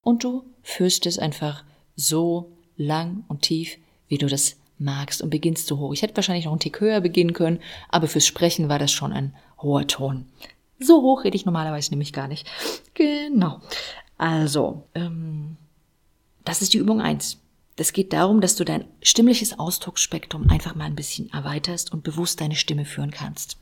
Und 0.03 0.23
du 0.23 0.43
führst 0.61 1.05
es 1.05 1.17
einfach 1.17 1.63
so 1.95 2.51
lang 2.77 3.23
und 3.27 3.41
tief, 3.41 3.77
wie 4.07 4.17
du 4.17 4.27
das 4.27 4.57
magst 4.77 5.21
und 5.21 5.29
beginnst 5.29 5.67
so 5.67 5.79
hoch. 5.79 5.93
Ich 5.93 6.01
hätte 6.01 6.15
wahrscheinlich 6.15 6.45
noch 6.45 6.51
einen 6.51 6.59
Tick 6.59 6.79
höher 6.79 7.01
beginnen 7.01 7.33
können, 7.33 7.59
aber 7.89 8.07
fürs 8.07 8.27
Sprechen 8.27 8.69
war 8.69 8.79
das 8.79 8.91
schon 8.91 9.13
ein 9.13 9.33
hoher 9.61 9.87
Ton. 9.87 10.25
So 10.79 11.01
hoch 11.01 11.23
rede 11.23 11.35
ich 11.35 11.45
normalerweise 11.45 11.91
nämlich 11.91 12.13
gar 12.13 12.27
nicht. 12.27 12.47
Genau. 12.93 13.61
Also, 14.17 14.83
ähm, 14.93 15.57
das 16.43 16.61
ist 16.61 16.73
die 16.73 16.77
Übung 16.79 17.01
eins. 17.01 17.39
Das 17.75 17.93
geht 17.93 18.13
darum, 18.13 18.41
dass 18.41 18.55
du 18.55 18.65
dein 18.65 18.85
stimmliches 19.01 19.57
Ausdrucksspektrum 19.57 20.49
einfach 20.49 20.75
mal 20.75 20.85
ein 20.85 20.95
bisschen 20.95 21.31
erweiterst 21.31 21.91
und 21.91 22.03
bewusst 22.03 22.39
deine 22.41 22.55
Stimme 22.55 22.85
führen 22.85 23.11
kannst. 23.11 23.57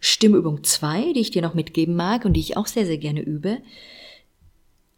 Stimmübung 0.00 0.62
zwei, 0.62 1.12
die 1.14 1.20
ich 1.20 1.30
dir 1.30 1.42
noch 1.42 1.54
mitgeben 1.54 1.96
mag 1.96 2.24
und 2.24 2.34
die 2.34 2.40
ich 2.40 2.56
auch 2.56 2.66
sehr, 2.66 2.86
sehr 2.86 2.98
gerne 2.98 3.20
übe, 3.22 3.62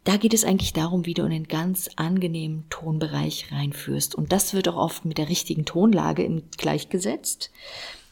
da 0.07 0.15
geht 0.15 0.33
es 0.33 0.45
eigentlich 0.45 0.71
darum, 0.71 1.05
wie 1.05 1.13
du 1.13 1.23
in 1.23 1.33
einen 1.33 1.49
ganz 1.49 1.89
angenehmen 1.97 2.63
Tonbereich 2.69 3.51
reinführst. 3.51 4.15
Und 4.15 4.31
das 4.31 4.53
wird 4.53 4.69
auch 4.69 4.77
oft 4.77 5.03
mit 5.03 5.17
der 5.17 5.27
richtigen 5.27 5.65
Tonlage 5.65 6.43
gleichgesetzt. 6.55 7.51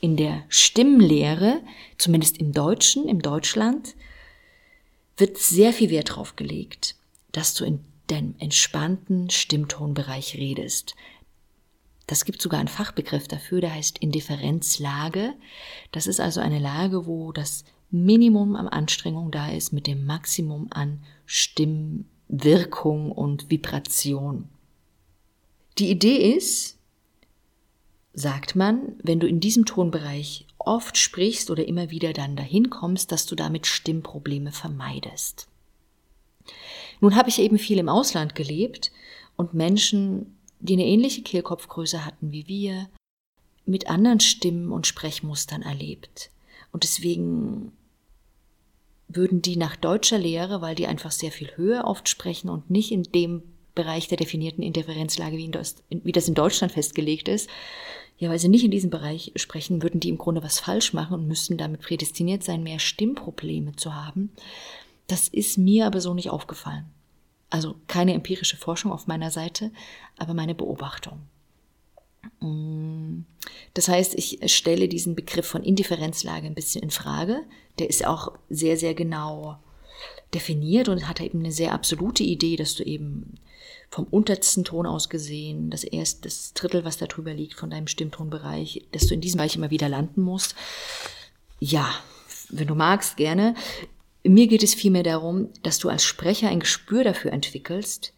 In 0.01 0.17
der 0.17 0.43
Stimmlehre, 0.49 1.62
zumindest 1.97 2.38
im 2.38 2.51
Deutschen, 2.51 3.08
im 3.08 3.21
Deutschland, 3.21 3.95
wird 5.15 5.38
sehr 5.38 5.71
viel 5.71 5.89
Wert 5.89 6.17
drauf 6.17 6.36
gelegt, 6.36 6.95
dass 7.31 7.53
du 7.53 7.63
in 7.63 7.79
deinem 8.08 8.36
entspannten 8.39 9.29
Stimmtonbereich 9.29 10.36
redest. 10.36 10.95
Das 12.08 12.25
gibt 12.25 12.41
sogar 12.41 12.60
einen 12.60 12.67
Fachbegriff 12.67 13.29
dafür, 13.29 13.62
der 13.62 13.73
heißt 13.73 13.99
Indifferenzlage. 13.99 15.34
Das 15.93 16.08
ist 16.08 16.19
also 16.19 16.41
eine 16.41 16.60
Lage, 16.60 17.05
wo 17.05 17.31
das 17.31 17.63
Minimum 17.91 18.55
an 18.55 18.67
Anstrengung 18.67 19.31
da 19.31 19.51
ist 19.51 19.71
mit 19.71 19.87
dem 19.87 20.05
Maximum 20.05 20.67
an 20.71 21.03
Stimmwirkung 21.25 23.11
und 23.11 23.49
Vibration. 23.49 24.49
Die 25.77 25.89
Idee 25.89 26.33
ist, 26.35 26.77
sagt 28.13 28.55
man, 28.55 28.95
wenn 29.03 29.19
du 29.19 29.27
in 29.27 29.39
diesem 29.39 29.65
Tonbereich 29.65 30.45
oft 30.57 30.97
sprichst 30.97 31.51
oder 31.51 31.67
immer 31.67 31.89
wieder 31.91 32.13
dann 32.13 32.35
dahin 32.35 32.69
kommst, 32.69 33.11
dass 33.11 33.25
du 33.25 33.35
damit 33.35 33.67
Stimmprobleme 33.67 34.51
vermeidest. 34.51 35.47
Nun 37.01 37.15
habe 37.15 37.29
ich 37.29 37.39
eben 37.39 37.57
viel 37.57 37.77
im 37.77 37.89
Ausland 37.89 38.35
gelebt 38.35 38.91
und 39.35 39.53
Menschen, 39.53 40.37
die 40.59 40.73
eine 40.73 40.85
ähnliche 40.85 41.21
Kehlkopfgröße 41.21 42.05
hatten 42.05 42.31
wie 42.31 42.47
wir, 42.47 42.89
mit 43.65 43.89
anderen 43.89 44.19
Stimmen 44.19 44.71
und 44.71 44.87
Sprechmustern 44.87 45.61
erlebt. 45.61 46.31
Und 46.75 46.83
deswegen 46.83 47.71
würden 49.07 49.41
die 49.41 49.55
nach 49.55 49.77
deutscher 49.77 50.17
Lehre, 50.17 50.59
weil 50.59 50.75
die 50.75 50.88
einfach 50.88 51.11
sehr 51.11 51.31
viel 51.31 51.55
höher 51.55 51.85
oft 51.85 52.09
sprechen 52.09 52.49
und 52.49 52.69
nicht 52.69 52.91
in 52.91 53.03
dem 53.03 53.43
Bereich 53.75 54.09
der 54.09 54.17
definierten 54.17 54.61
Indifferenzlage, 54.61 55.38
wie, 55.38 55.49
wie 56.03 56.11
das 56.11 56.27
in 56.27 56.33
Deutschland 56.33 56.73
festgelegt 56.73 57.29
ist, 57.29 57.49
ja, 58.17 58.29
weil 58.29 58.39
sie 58.39 58.49
nicht 58.49 58.65
in 58.65 58.71
diesem 58.71 58.89
Bereich 58.89 59.31
sprechen, 59.38 59.83
würden 59.83 60.01
die 60.01 60.09
im 60.09 60.17
Grunde 60.17 60.43
was 60.43 60.59
falsch 60.59 60.91
machen 60.91 61.13
und 61.13 61.29
müssten 61.29 61.55
damit 61.55 61.79
prädestiniert 61.79 62.43
sein, 62.43 62.61
mehr 62.61 62.79
Stimmprobleme 62.79 63.77
zu 63.77 63.95
haben. 63.95 64.33
Das 65.07 65.29
ist 65.29 65.57
mir 65.57 65.85
aber 65.85 66.01
so 66.01 66.13
nicht 66.13 66.29
aufgefallen. 66.29 66.88
Also 67.49 67.75
keine 67.88 68.13
empirische 68.13 68.57
Forschung 68.57 68.91
auf 68.91 69.07
meiner 69.07 69.31
Seite, 69.31 69.71
aber 70.17 70.33
meine 70.33 70.55
Beobachtung. 70.55 71.21
Das 73.73 73.88
heißt, 73.88 74.15
ich 74.15 74.39
stelle 74.53 74.88
diesen 74.88 75.15
Begriff 75.15 75.45
von 75.45 75.63
Indifferenzlage 75.63 76.47
ein 76.47 76.55
bisschen 76.55 76.83
in 76.83 76.91
Frage. 76.91 77.43
Der 77.79 77.89
ist 77.89 78.05
auch 78.05 78.33
sehr, 78.49 78.77
sehr 78.77 78.93
genau 78.93 79.59
definiert 80.33 80.89
und 80.89 81.07
hat 81.07 81.21
eben 81.21 81.39
eine 81.39 81.51
sehr 81.51 81.73
absolute 81.73 82.23
Idee, 82.23 82.55
dass 82.55 82.75
du 82.75 82.83
eben 82.83 83.35
vom 83.89 84.05
untersten 84.05 84.63
Ton 84.63 84.85
aus 84.85 85.09
gesehen, 85.09 85.69
das 85.69 85.83
erste, 85.83 86.23
das 86.23 86.53
Drittel, 86.53 86.83
was 86.83 86.97
da 86.97 87.05
drüber 87.05 87.33
liegt 87.33 87.53
von 87.53 87.69
deinem 87.69 87.88
Stimmtonbereich, 87.88 88.85
dass 88.91 89.07
du 89.07 89.13
in 89.13 89.21
diesem 89.21 89.38
Bereich 89.38 89.55
immer 89.55 89.69
wieder 89.69 89.88
landen 89.88 90.21
musst. 90.21 90.55
Ja, 91.59 91.89
wenn 92.49 92.67
du 92.67 92.75
magst, 92.75 93.17
gerne. 93.17 93.55
Mir 94.23 94.47
geht 94.47 94.63
es 94.63 94.73
vielmehr 94.73 95.03
darum, 95.03 95.49
dass 95.63 95.77
du 95.77 95.89
als 95.89 96.03
Sprecher 96.03 96.49
ein 96.49 96.59
Gespür 96.59 97.03
dafür 97.03 97.31
entwickelst, 97.31 98.13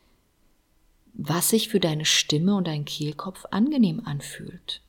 was 1.17 1.49
sich 1.49 1.67
für 1.69 1.79
deine 1.79 2.05
Stimme 2.05 2.55
und 2.55 2.67
deinen 2.67 2.85
Kehlkopf 2.85 3.45
angenehm 3.49 4.03
anfühlt. 4.05 4.81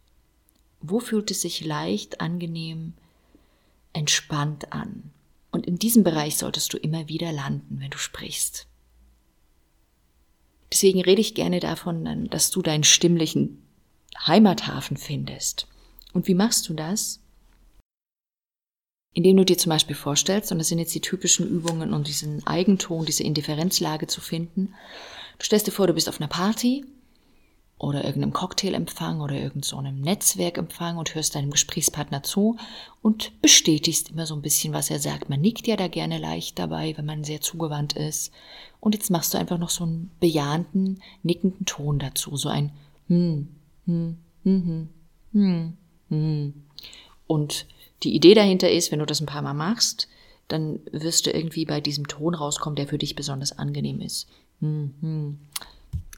Wo 0.80 1.00
fühlt 1.00 1.30
es 1.30 1.40
sich 1.40 1.64
leicht, 1.64 2.20
angenehm, 2.20 2.92
entspannt 3.94 4.72
an? 4.72 5.10
Und 5.50 5.66
in 5.66 5.78
diesem 5.78 6.04
Bereich 6.04 6.36
solltest 6.36 6.72
du 6.74 6.76
immer 6.76 7.08
wieder 7.08 7.32
landen, 7.32 7.80
wenn 7.80 7.90
du 7.90 7.96
sprichst. 7.96 8.66
Deswegen 10.70 11.00
rede 11.00 11.22
ich 11.22 11.34
gerne 11.34 11.60
davon, 11.60 12.28
dass 12.28 12.50
du 12.50 12.60
deinen 12.60 12.84
stimmlichen 12.84 13.62
Heimathafen 14.26 14.98
findest. 14.98 15.66
Und 16.12 16.28
wie 16.28 16.34
machst 16.34 16.68
du 16.68 16.74
das? 16.74 17.20
Indem 19.14 19.38
du 19.38 19.46
dir 19.46 19.56
zum 19.56 19.70
Beispiel 19.70 19.96
vorstellst, 19.96 20.52
und 20.52 20.58
das 20.58 20.68
sind 20.68 20.78
jetzt 20.78 20.94
die 20.94 21.00
typischen 21.00 21.48
Übungen, 21.48 21.94
um 21.94 22.04
diesen 22.04 22.46
Eigenton, 22.46 23.06
diese 23.06 23.22
Indifferenzlage 23.22 24.06
zu 24.06 24.20
finden, 24.20 24.74
Du 25.38 25.44
stellst 25.44 25.66
dir 25.66 25.72
vor, 25.72 25.86
du 25.86 25.94
bist 25.94 26.08
auf 26.08 26.20
einer 26.20 26.28
Party 26.28 26.84
oder 27.78 28.04
irgendeinem 28.04 28.32
Cocktailempfang 28.32 29.20
oder 29.20 29.36
irgendeinem 29.36 29.62
so 29.62 29.80
Netzwerkempfang 29.80 30.96
und 30.96 31.14
hörst 31.14 31.36
deinem 31.36 31.50
Gesprächspartner 31.50 32.24
zu 32.24 32.56
und 33.02 33.40
bestätigst 33.40 34.10
immer 34.10 34.26
so 34.26 34.34
ein 34.34 34.42
bisschen, 34.42 34.72
was 34.72 34.90
er 34.90 34.98
sagt. 34.98 35.28
Man 35.28 35.40
nickt 35.40 35.66
ja 35.68 35.76
da 35.76 35.86
gerne 35.86 36.18
leicht 36.18 36.58
dabei, 36.58 36.96
wenn 36.96 37.06
man 37.06 37.22
sehr 37.22 37.40
zugewandt 37.40 37.92
ist. 37.92 38.32
Und 38.80 38.94
jetzt 38.94 39.10
machst 39.10 39.32
du 39.32 39.38
einfach 39.38 39.58
noch 39.58 39.70
so 39.70 39.84
einen 39.84 40.10
bejahenden, 40.18 41.00
nickenden 41.22 41.66
Ton 41.66 42.00
dazu, 42.00 42.36
so 42.36 42.48
ein 42.48 42.72
hm, 43.06 43.48
hm, 43.86 44.18
hm, 44.42 44.62
hm, 44.64 44.88
hm, 45.32 45.76
hm. 46.08 46.54
Und 47.28 47.66
die 48.02 48.14
Idee 48.14 48.34
dahinter 48.34 48.70
ist, 48.70 48.90
wenn 48.90 48.98
du 48.98 49.06
das 49.06 49.20
ein 49.20 49.26
paar 49.26 49.42
Mal 49.42 49.54
machst, 49.54 50.08
dann 50.48 50.80
wirst 50.90 51.26
du 51.26 51.30
irgendwie 51.30 51.64
bei 51.64 51.80
diesem 51.80 52.08
Ton 52.08 52.34
rauskommen, 52.34 52.76
der 52.76 52.88
für 52.88 52.98
dich 52.98 53.14
besonders 53.14 53.52
angenehm 53.52 54.00
ist. 54.00 54.28
Mhm. 54.60 55.38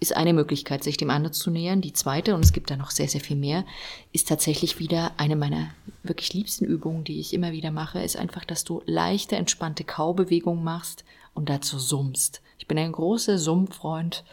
Ist 0.00 0.16
eine 0.16 0.32
Möglichkeit, 0.32 0.82
sich 0.82 0.96
dem 0.96 1.10
anderen 1.10 1.34
zu 1.34 1.50
nähern. 1.50 1.82
Die 1.82 1.92
zweite, 1.92 2.34
und 2.34 2.42
es 2.42 2.52
gibt 2.52 2.70
da 2.70 2.76
noch 2.76 2.90
sehr, 2.90 3.08
sehr 3.08 3.20
viel 3.20 3.36
mehr, 3.36 3.66
ist 4.12 4.28
tatsächlich 4.28 4.78
wieder 4.78 5.12
eine 5.18 5.36
meiner 5.36 5.68
wirklich 6.02 6.32
liebsten 6.32 6.64
Übungen, 6.64 7.04
die 7.04 7.20
ich 7.20 7.34
immer 7.34 7.52
wieder 7.52 7.70
mache, 7.70 8.00
ist 8.00 8.16
einfach, 8.16 8.46
dass 8.46 8.64
du 8.64 8.82
leichte, 8.86 9.36
entspannte 9.36 9.84
Kaubewegungen 9.84 10.64
machst 10.64 11.04
und 11.34 11.50
dazu 11.50 11.78
summst. 11.78 12.40
Ich 12.58 12.66
bin 12.66 12.78
ein 12.78 12.92
großer 12.92 13.38
Summfreund 13.38 14.24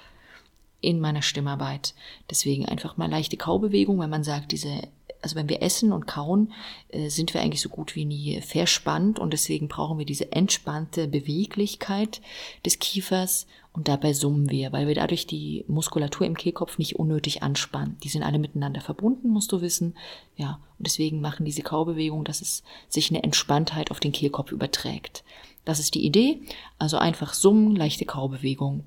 in 0.80 1.00
meiner 1.00 1.22
Stimmarbeit. 1.22 1.93
Deswegen 2.30 2.65
einfach 2.65 2.98
mal 2.98 3.10
leichte 3.10 3.36
Kaubewegung, 3.36 4.00
wenn 4.00 4.10
man 4.10 4.24
sagt, 4.24 4.52
diese 4.52 4.84
also 5.21 5.36
wenn 5.36 5.49
wir 5.49 5.62
essen 5.62 5.91
und 5.91 6.08
kauen, 6.08 6.53
äh, 6.89 7.10
sind 7.10 7.34
wir 7.34 7.41
eigentlich 7.41 7.62
so 7.62 7.69
gut 7.69 7.95
wie 7.95 8.06
nie 8.06 8.41
verspannt 8.41 9.19
und 9.19 9.32
deswegen 9.32 9.67
brauchen 9.67 9.97
wir 9.97 10.06
diese 10.06 10.32
entspannte 10.32 11.08
Beweglichkeit 11.08 12.21
des 12.65 12.80
Kiefers 12.80 13.47
und 13.77 13.88
dabei 13.88 14.13
summen 14.13 14.49
wir, 14.49 14.71
weil 14.71 14.88
wir 14.88 14.95
dadurch 14.95 15.27
die 15.27 15.63
Muskulatur 15.67 16.25
im 16.25 16.36
Kehlkopf 16.36 16.80
nicht 16.80 16.95
unnötig 16.95 17.43
anspannen. 17.43 17.97
Die 18.03 18.10
sind 18.10 18.23
alle 18.23 18.39
miteinander 18.39 18.82
verbunden, 18.82 19.30
musst 19.30 19.51
du 19.51 19.62
wissen. 19.62 19.95
Ja, 20.36 20.60
und 20.80 20.88
deswegen 20.88 21.21
machen 21.21 21.45
diese 21.45 21.62
Kaubewegungen, 21.62 22.25
dass 22.25 22.41
es 22.41 22.63
sich 22.89 23.12
eine 23.12 23.23
Entspanntheit 23.23 23.91
auf 23.91 23.99
den 23.99 24.12
Kehlkopf 24.12 24.51
überträgt. 24.51 25.23
Das 25.63 25.77
ist 25.77 25.93
die 25.93 26.06
Idee. 26.06 26.41
Also 26.80 26.97
einfach 26.97 27.36
summen, 27.36 27.75
leichte 27.75 28.06
Kaubewegung. 28.06 28.84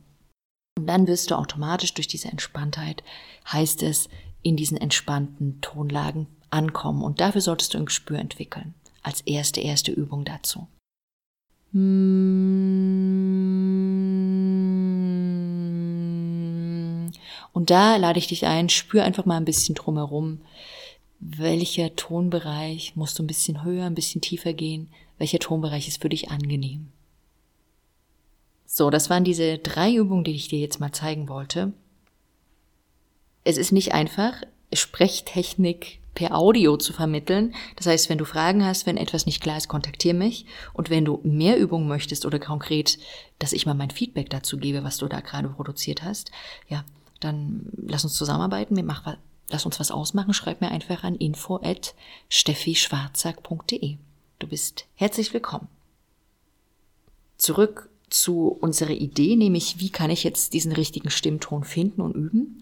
Und 0.76 0.86
dann 0.88 1.06
wirst 1.06 1.30
du 1.30 1.36
automatisch 1.36 1.94
durch 1.94 2.08
diese 2.08 2.28
Entspanntheit, 2.28 3.04
heißt 3.46 3.84
es, 3.84 4.08
in 4.42 4.56
diesen 4.56 4.76
entspannten 4.76 5.60
Tonlagen 5.60 6.26
ankommen. 6.50 7.02
Und 7.02 7.20
dafür 7.20 7.40
solltest 7.40 7.74
du 7.74 7.78
ein 7.78 7.86
Gespür 7.86 8.18
entwickeln. 8.18 8.74
Als 9.02 9.22
erste, 9.22 9.60
erste 9.60 9.92
Übung 9.92 10.24
dazu. 10.24 10.66
Und 17.52 17.70
da 17.70 17.96
lade 17.96 18.18
ich 18.18 18.26
dich 18.26 18.46
ein, 18.46 18.68
spür 18.68 19.04
einfach 19.04 19.24
mal 19.24 19.36
ein 19.36 19.44
bisschen 19.44 19.74
drumherum. 19.74 20.40
Welcher 21.20 21.94
Tonbereich 21.96 22.96
musst 22.96 23.18
du 23.18 23.22
ein 23.22 23.26
bisschen 23.26 23.62
höher, 23.62 23.86
ein 23.86 23.94
bisschen 23.94 24.20
tiefer 24.20 24.52
gehen? 24.52 24.88
Welcher 25.18 25.38
Tonbereich 25.38 25.86
ist 25.86 26.02
für 26.02 26.08
dich 26.08 26.30
angenehm? 26.30 26.88
So, 28.66 28.90
das 28.90 29.10
waren 29.10 29.24
diese 29.24 29.58
drei 29.58 29.94
Übungen, 29.94 30.24
die 30.24 30.32
ich 30.32 30.48
dir 30.48 30.58
jetzt 30.58 30.80
mal 30.80 30.92
zeigen 30.92 31.28
wollte 31.28 31.72
es 33.44 33.56
ist 33.56 33.72
nicht 33.72 33.92
einfach, 33.92 34.34
Sprechtechnik 34.72 36.00
per 36.14 36.36
Audio 36.36 36.76
zu 36.76 36.92
vermitteln. 36.92 37.54
Das 37.76 37.86
heißt, 37.86 38.08
wenn 38.08 38.18
du 38.18 38.24
Fragen 38.24 38.64
hast, 38.64 38.86
wenn 38.86 38.96
etwas 38.96 39.26
nicht 39.26 39.40
klar 39.40 39.56
ist, 39.56 39.68
kontaktiere 39.68 40.14
mich. 40.14 40.46
Und 40.72 40.90
wenn 40.90 41.04
du 41.04 41.20
mehr 41.22 41.58
Übungen 41.58 41.88
möchtest 41.88 42.26
oder 42.26 42.38
konkret, 42.38 42.98
dass 43.38 43.52
ich 43.52 43.66
mal 43.66 43.74
mein 43.74 43.90
Feedback 43.90 44.28
dazu 44.30 44.58
gebe, 44.58 44.84
was 44.84 44.98
du 44.98 45.06
da 45.06 45.20
gerade 45.20 45.48
produziert 45.48 46.02
hast, 46.02 46.30
ja, 46.68 46.84
dann 47.20 47.70
lass 47.86 48.04
uns 48.04 48.14
zusammenarbeiten. 48.14 48.76
Wir 48.76 48.82
machen, 48.82 49.16
lass 49.48 49.66
uns 49.66 49.78
was 49.78 49.90
ausmachen. 49.90 50.34
Schreib 50.34 50.60
mir 50.60 50.70
einfach 50.70 51.04
an 51.04 51.14
info 51.14 51.56
at 51.62 51.94
steffischwarzack.de. 52.28 53.96
Du 54.38 54.46
bist 54.46 54.86
herzlich 54.94 55.32
willkommen. 55.32 55.68
Zurück 57.36 57.88
zu 58.08 58.48
unserer 58.48 58.90
Idee, 58.90 59.36
nämlich 59.36 59.78
wie 59.78 59.90
kann 59.90 60.10
ich 60.10 60.24
jetzt 60.24 60.52
diesen 60.52 60.72
richtigen 60.72 61.10
Stimmton 61.10 61.64
finden 61.64 62.00
und 62.00 62.14
üben? 62.14 62.60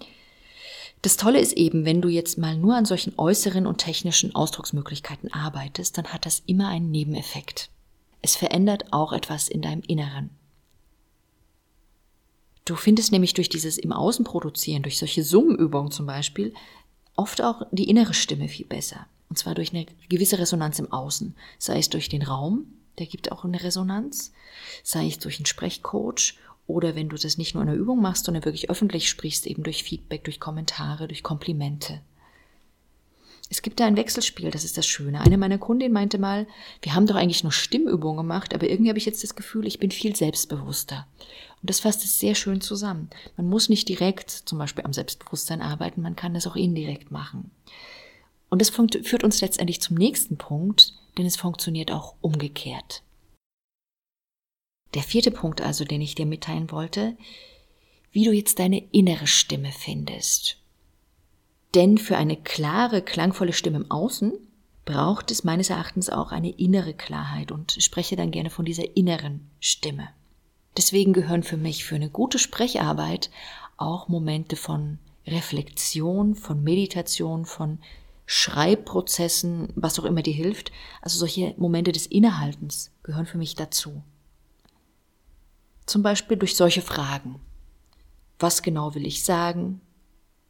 Das 1.02 1.16
Tolle 1.16 1.38
ist 1.38 1.52
eben, 1.52 1.84
wenn 1.84 2.02
du 2.02 2.08
jetzt 2.08 2.38
mal 2.38 2.56
nur 2.56 2.74
an 2.74 2.84
solchen 2.84 3.14
äußeren 3.16 3.66
und 3.66 3.78
technischen 3.78 4.34
Ausdrucksmöglichkeiten 4.34 5.32
arbeitest, 5.32 5.96
dann 5.96 6.08
hat 6.08 6.26
das 6.26 6.42
immer 6.46 6.68
einen 6.68 6.90
Nebeneffekt. 6.90 7.70
Es 8.20 8.34
verändert 8.34 8.92
auch 8.92 9.12
etwas 9.12 9.48
in 9.48 9.62
deinem 9.62 9.82
Inneren. 9.82 10.30
Du 12.64 12.74
findest 12.74 13.12
nämlich 13.12 13.32
durch 13.32 13.48
dieses 13.48 13.78
im 13.78 13.92
Außen 13.92 14.24
produzieren, 14.24 14.82
durch 14.82 14.98
solche 14.98 15.22
Summenübungen 15.22 15.92
zum 15.92 16.06
Beispiel, 16.06 16.52
oft 17.16 17.40
auch 17.40 17.62
die 17.70 17.88
innere 17.88 18.12
Stimme 18.12 18.48
viel 18.48 18.66
besser. 18.66 19.06
Und 19.28 19.38
zwar 19.38 19.54
durch 19.54 19.72
eine 19.72 19.86
gewisse 20.08 20.38
Resonanz 20.38 20.78
im 20.78 20.92
Außen. 20.92 21.34
Sei 21.58 21.78
es 21.78 21.88
durch 21.88 22.08
den 22.08 22.22
Raum, 22.22 22.66
der 22.98 23.06
gibt 23.06 23.30
auch 23.30 23.44
eine 23.44 23.62
Resonanz, 23.62 24.32
sei 24.82 25.06
es 25.06 25.18
durch 25.18 25.38
einen 25.38 25.46
Sprechcoach 25.46 26.34
oder 26.68 26.94
wenn 26.94 27.08
du 27.08 27.16
das 27.16 27.38
nicht 27.38 27.54
nur 27.54 27.62
in 27.64 27.68
der 27.68 27.78
Übung 27.78 28.00
machst, 28.00 28.26
sondern 28.26 28.44
wirklich 28.44 28.70
öffentlich 28.70 29.08
sprichst, 29.08 29.46
eben 29.46 29.64
durch 29.64 29.82
Feedback, 29.82 30.22
durch 30.22 30.38
Kommentare, 30.38 31.08
durch 31.08 31.24
Komplimente. 31.24 32.02
Es 33.50 33.62
gibt 33.62 33.80
da 33.80 33.86
ein 33.86 33.96
Wechselspiel, 33.96 34.50
das 34.50 34.64
ist 34.64 34.76
das 34.76 34.86
Schöne. 34.86 35.22
Eine 35.22 35.38
meiner 35.38 35.56
Kundinnen 35.56 35.94
meinte 35.94 36.18
mal, 36.18 36.46
wir 36.82 36.94
haben 36.94 37.06
doch 37.06 37.14
eigentlich 37.16 37.42
nur 37.42 37.52
Stimmübungen 37.52 38.18
gemacht, 38.18 38.54
aber 38.54 38.68
irgendwie 38.68 38.90
habe 38.90 38.98
ich 38.98 39.06
jetzt 39.06 39.24
das 39.24 39.34
Gefühl, 39.34 39.66
ich 39.66 39.78
bin 39.78 39.90
viel 39.90 40.14
selbstbewusster. 40.14 41.06
Und 41.62 41.70
das 41.70 41.80
fasst 41.80 42.04
es 42.04 42.20
sehr 42.20 42.34
schön 42.34 42.60
zusammen. 42.60 43.08
Man 43.38 43.48
muss 43.48 43.70
nicht 43.70 43.88
direkt 43.88 44.30
zum 44.30 44.58
Beispiel 44.58 44.84
am 44.84 44.92
Selbstbewusstsein 44.92 45.62
arbeiten, 45.62 46.02
man 46.02 46.16
kann 46.16 46.36
es 46.36 46.46
auch 46.46 46.56
indirekt 46.56 47.10
machen. 47.10 47.50
Und 48.50 48.60
das 48.60 48.68
führt 48.68 49.24
uns 49.24 49.40
letztendlich 49.40 49.80
zum 49.80 49.96
nächsten 49.96 50.36
Punkt, 50.36 50.92
denn 51.16 51.24
es 51.24 51.36
funktioniert 51.36 51.90
auch 51.90 52.14
umgekehrt. 52.20 53.02
Der 54.94 55.02
vierte 55.02 55.30
Punkt 55.30 55.60
also, 55.60 55.84
den 55.84 56.00
ich 56.00 56.14
dir 56.14 56.26
mitteilen 56.26 56.70
wollte, 56.70 57.16
wie 58.12 58.24
du 58.24 58.32
jetzt 58.32 58.58
deine 58.58 58.82
innere 58.90 59.26
Stimme 59.26 59.70
findest. 59.72 60.56
Denn 61.74 61.98
für 61.98 62.16
eine 62.16 62.36
klare, 62.36 63.02
klangvolle 63.02 63.52
Stimme 63.52 63.78
im 63.78 63.90
Außen 63.90 64.32
braucht 64.84 65.30
es 65.30 65.44
meines 65.44 65.68
Erachtens 65.68 66.08
auch 66.08 66.32
eine 66.32 66.50
innere 66.50 66.94
Klarheit 66.94 67.52
und 67.52 67.76
spreche 67.78 68.16
dann 68.16 68.30
gerne 68.30 68.48
von 68.48 68.64
dieser 68.64 68.96
inneren 68.96 69.50
Stimme. 69.60 70.08
Deswegen 70.78 71.12
gehören 71.12 71.42
für 71.42 71.58
mich 71.58 71.84
für 71.84 71.96
eine 71.96 72.08
gute 72.08 72.38
Sprecharbeit 72.38 73.30
auch 73.76 74.08
Momente 74.08 74.56
von 74.56 74.98
Reflexion, 75.26 76.34
von 76.34 76.62
Meditation, 76.62 77.44
von 77.44 77.80
Schreibprozessen, 78.24 79.68
was 79.74 79.98
auch 79.98 80.04
immer 80.04 80.22
dir 80.22 80.34
hilft. 80.34 80.72
Also 81.02 81.18
solche 81.18 81.54
Momente 81.58 81.92
des 81.92 82.06
Innehaltens 82.06 82.90
gehören 83.02 83.26
für 83.26 83.38
mich 83.38 83.54
dazu. 83.54 84.02
Zum 85.88 86.02
Beispiel 86.02 86.36
durch 86.36 86.54
solche 86.54 86.82
Fragen. 86.82 87.40
Was 88.38 88.60
genau 88.62 88.94
will 88.94 89.06
ich 89.06 89.24
sagen? 89.24 89.80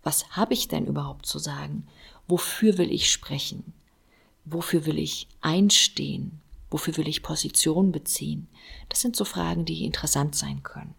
Was 0.02 0.30
habe 0.30 0.52
ich 0.52 0.66
denn 0.66 0.84
überhaupt 0.84 1.26
zu 1.26 1.38
sagen? 1.38 1.86
Wofür 2.26 2.76
will 2.76 2.90
ich 2.90 3.08
sprechen? 3.08 3.72
Wofür 4.44 4.84
will 4.84 4.98
ich 4.98 5.28
einstehen? 5.40 6.40
Wofür 6.70 6.96
will 6.96 7.06
ich 7.06 7.22
Position 7.22 7.92
beziehen? 7.92 8.48
Das 8.88 9.00
sind 9.00 9.14
so 9.14 9.24
Fragen, 9.24 9.64
die 9.64 9.84
interessant 9.84 10.34
sein 10.34 10.64
können. 10.64 10.96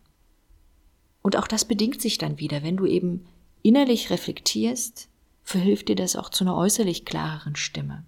Und 1.22 1.36
auch 1.36 1.46
das 1.46 1.66
bedingt 1.66 2.02
sich 2.02 2.18
dann 2.18 2.40
wieder, 2.40 2.64
wenn 2.64 2.78
du 2.78 2.86
eben 2.86 3.28
innerlich 3.62 4.10
reflektierst, 4.10 5.10
verhilft 5.44 5.90
dir 5.90 5.98
das 5.98 6.16
auch 6.16 6.30
zu 6.30 6.46
einer 6.46 6.56
äußerlich 6.56 7.04
klareren 7.04 7.58
Stimme. 7.58 8.06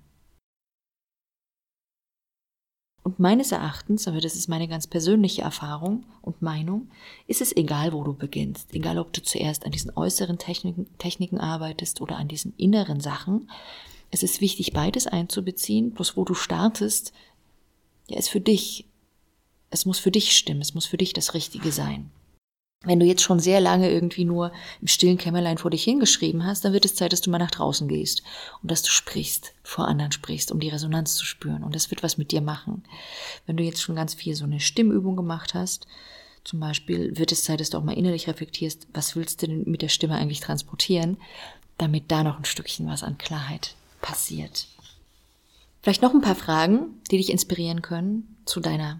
Und 3.03 3.19
meines 3.19 3.51
Erachtens, 3.51 4.07
aber 4.07 4.21
das 4.21 4.35
ist 4.35 4.47
meine 4.47 4.67
ganz 4.67 4.85
persönliche 4.85 5.41
Erfahrung 5.41 6.05
und 6.21 6.41
Meinung, 6.41 6.89
ist 7.25 7.41
es 7.41 7.55
egal, 7.55 7.93
wo 7.93 8.03
du 8.03 8.13
beginnst. 8.13 8.73
Egal, 8.73 8.99
ob 8.99 9.11
du 9.11 9.23
zuerst 9.23 9.65
an 9.65 9.71
diesen 9.71 9.91
äußeren 9.95 10.37
Techniken, 10.37 10.85
Techniken 10.99 11.39
arbeitest 11.39 11.99
oder 12.01 12.17
an 12.17 12.27
diesen 12.27 12.53
inneren 12.57 12.99
Sachen. 12.99 13.49
Es 14.11 14.21
ist 14.21 14.39
wichtig, 14.39 14.73
beides 14.73 15.07
einzubeziehen. 15.07 15.91
Bloß 15.91 16.15
wo 16.15 16.25
du 16.25 16.35
startest, 16.35 17.11
ja, 18.07 18.19
ist 18.19 18.29
für 18.29 18.41
dich, 18.41 18.85
es 19.71 19.85
muss 19.85 19.97
für 19.97 20.11
dich 20.11 20.37
stimmen, 20.37 20.61
es 20.61 20.75
muss 20.75 20.85
für 20.85 20.97
dich 20.97 21.13
das 21.13 21.33
Richtige 21.33 21.71
sein. 21.71 22.11
Wenn 22.83 22.99
du 22.99 23.05
jetzt 23.05 23.21
schon 23.21 23.39
sehr 23.39 23.61
lange 23.61 23.91
irgendwie 23.91 24.25
nur 24.25 24.51
im 24.81 24.87
stillen 24.87 25.19
Kämmerlein 25.19 25.59
vor 25.59 25.69
dich 25.69 25.83
hingeschrieben 25.83 26.45
hast, 26.45 26.65
dann 26.65 26.73
wird 26.73 26.85
es 26.85 26.95
Zeit, 26.95 27.13
dass 27.13 27.21
du 27.21 27.29
mal 27.29 27.37
nach 27.37 27.51
draußen 27.51 27.87
gehst 27.87 28.23
und 28.63 28.71
dass 28.71 28.81
du 28.81 28.89
sprichst, 28.89 29.53
vor 29.61 29.87
anderen 29.87 30.11
sprichst, 30.11 30.51
um 30.51 30.59
die 30.59 30.69
Resonanz 30.69 31.13
zu 31.13 31.25
spüren. 31.25 31.63
Und 31.63 31.75
das 31.75 31.91
wird 31.91 32.01
was 32.01 32.17
mit 32.17 32.31
dir 32.31 32.41
machen. 32.41 32.83
Wenn 33.45 33.57
du 33.57 33.63
jetzt 33.63 33.81
schon 33.81 33.95
ganz 33.95 34.15
viel 34.15 34.35
so 34.35 34.45
eine 34.45 34.59
Stimmübung 34.59 35.15
gemacht 35.15 35.53
hast, 35.53 35.85
zum 36.43 36.59
Beispiel, 36.59 37.15
wird 37.17 37.31
es 37.31 37.43
Zeit, 37.43 37.59
dass 37.59 37.69
du 37.69 37.77
auch 37.77 37.83
mal 37.83 37.97
innerlich 37.97 38.27
reflektierst, 38.27 38.87
was 38.93 39.15
willst 39.15 39.43
du 39.43 39.47
denn 39.47 39.63
mit 39.69 39.83
der 39.83 39.89
Stimme 39.89 40.15
eigentlich 40.15 40.39
transportieren, 40.39 41.17
damit 41.77 42.11
da 42.11 42.23
noch 42.23 42.39
ein 42.39 42.45
Stückchen 42.45 42.87
was 42.87 43.03
an 43.03 43.19
Klarheit 43.19 43.75
passiert. 44.01 44.67
Vielleicht 45.83 46.01
noch 46.01 46.13
ein 46.13 46.21
paar 46.21 46.35
Fragen, 46.35 46.99
die 47.11 47.17
dich 47.17 47.29
inspirieren 47.29 47.81
können, 47.83 48.37
zu 48.45 48.59
deiner, 48.59 48.99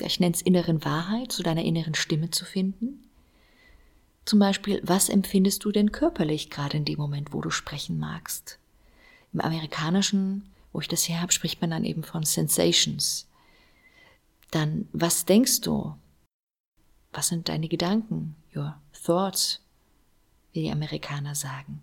ich 0.00 0.20
nenne 0.20 0.34
es 0.34 0.42
inneren 0.42 0.84
Wahrheit, 0.84 1.32
zu 1.32 1.42
deiner 1.42 1.62
inneren 1.62 1.94
Stimme 1.94 2.30
zu 2.30 2.44
finden. 2.44 3.08
Zum 4.24 4.38
Beispiel, 4.38 4.80
was 4.84 5.08
empfindest 5.08 5.64
du 5.64 5.72
denn 5.72 5.92
körperlich 5.92 6.50
gerade 6.50 6.76
in 6.76 6.84
dem 6.84 6.98
Moment, 6.98 7.32
wo 7.32 7.40
du 7.40 7.50
sprechen 7.50 7.98
magst? 7.98 8.58
Im 9.32 9.40
Amerikanischen, 9.40 10.50
wo 10.72 10.80
ich 10.80 10.88
das 10.88 11.08
her 11.08 11.20
habe, 11.20 11.32
spricht 11.32 11.60
man 11.60 11.70
dann 11.70 11.84
eben 11.84 12.04
von 12.04 12.24
Sensations. 12.24 13.26
Dann, 14.50 14.88
was 14.92 15.24
denkst 15.24 15.62
du? 15.62 15.96
Was 17.12 17.28
sind 17.28 17.48
deine 17.48 17.68
Gedanken? 17.68 18.36
Your 18.54 18.78
thoughts, 19.04 19.60
wie 20.52 20.62
die 20.62 20.70
Amerikaner 20.70 21.34
sagen. 21.34 21.82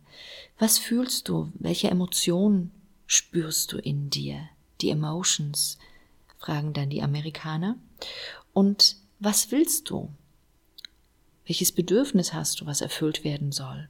Was 0.58 0.78
fühlst 0.78 1.28
du? 1.28 1.52
Welche 1.56 1.89
Emotionen 1.89 2.71
spürst 3.06 3.71
du 3.71 3.78
in 3.78 4.10
dir? 4.10 4.47
Die 4.82 4.91
Emotions, 4.91 5.78
fragen 6.38 6.73
dann 6.73 6.89
die 6.89 7.02
Amerikaner. 7.02 7.75
Und 8.54 8.95
was 9.19 9.52
willst 9.52 9.89
du? 9.89 10.10
Welches 11.50 11.72
Bedürfnis 11.72 12.32
hast 12.32 12.62
du, 12.62 12.68
was 12.68 12.80
erfüllt 12.80 13.24
werden 13.24 13.52
soll? 13.52 13.90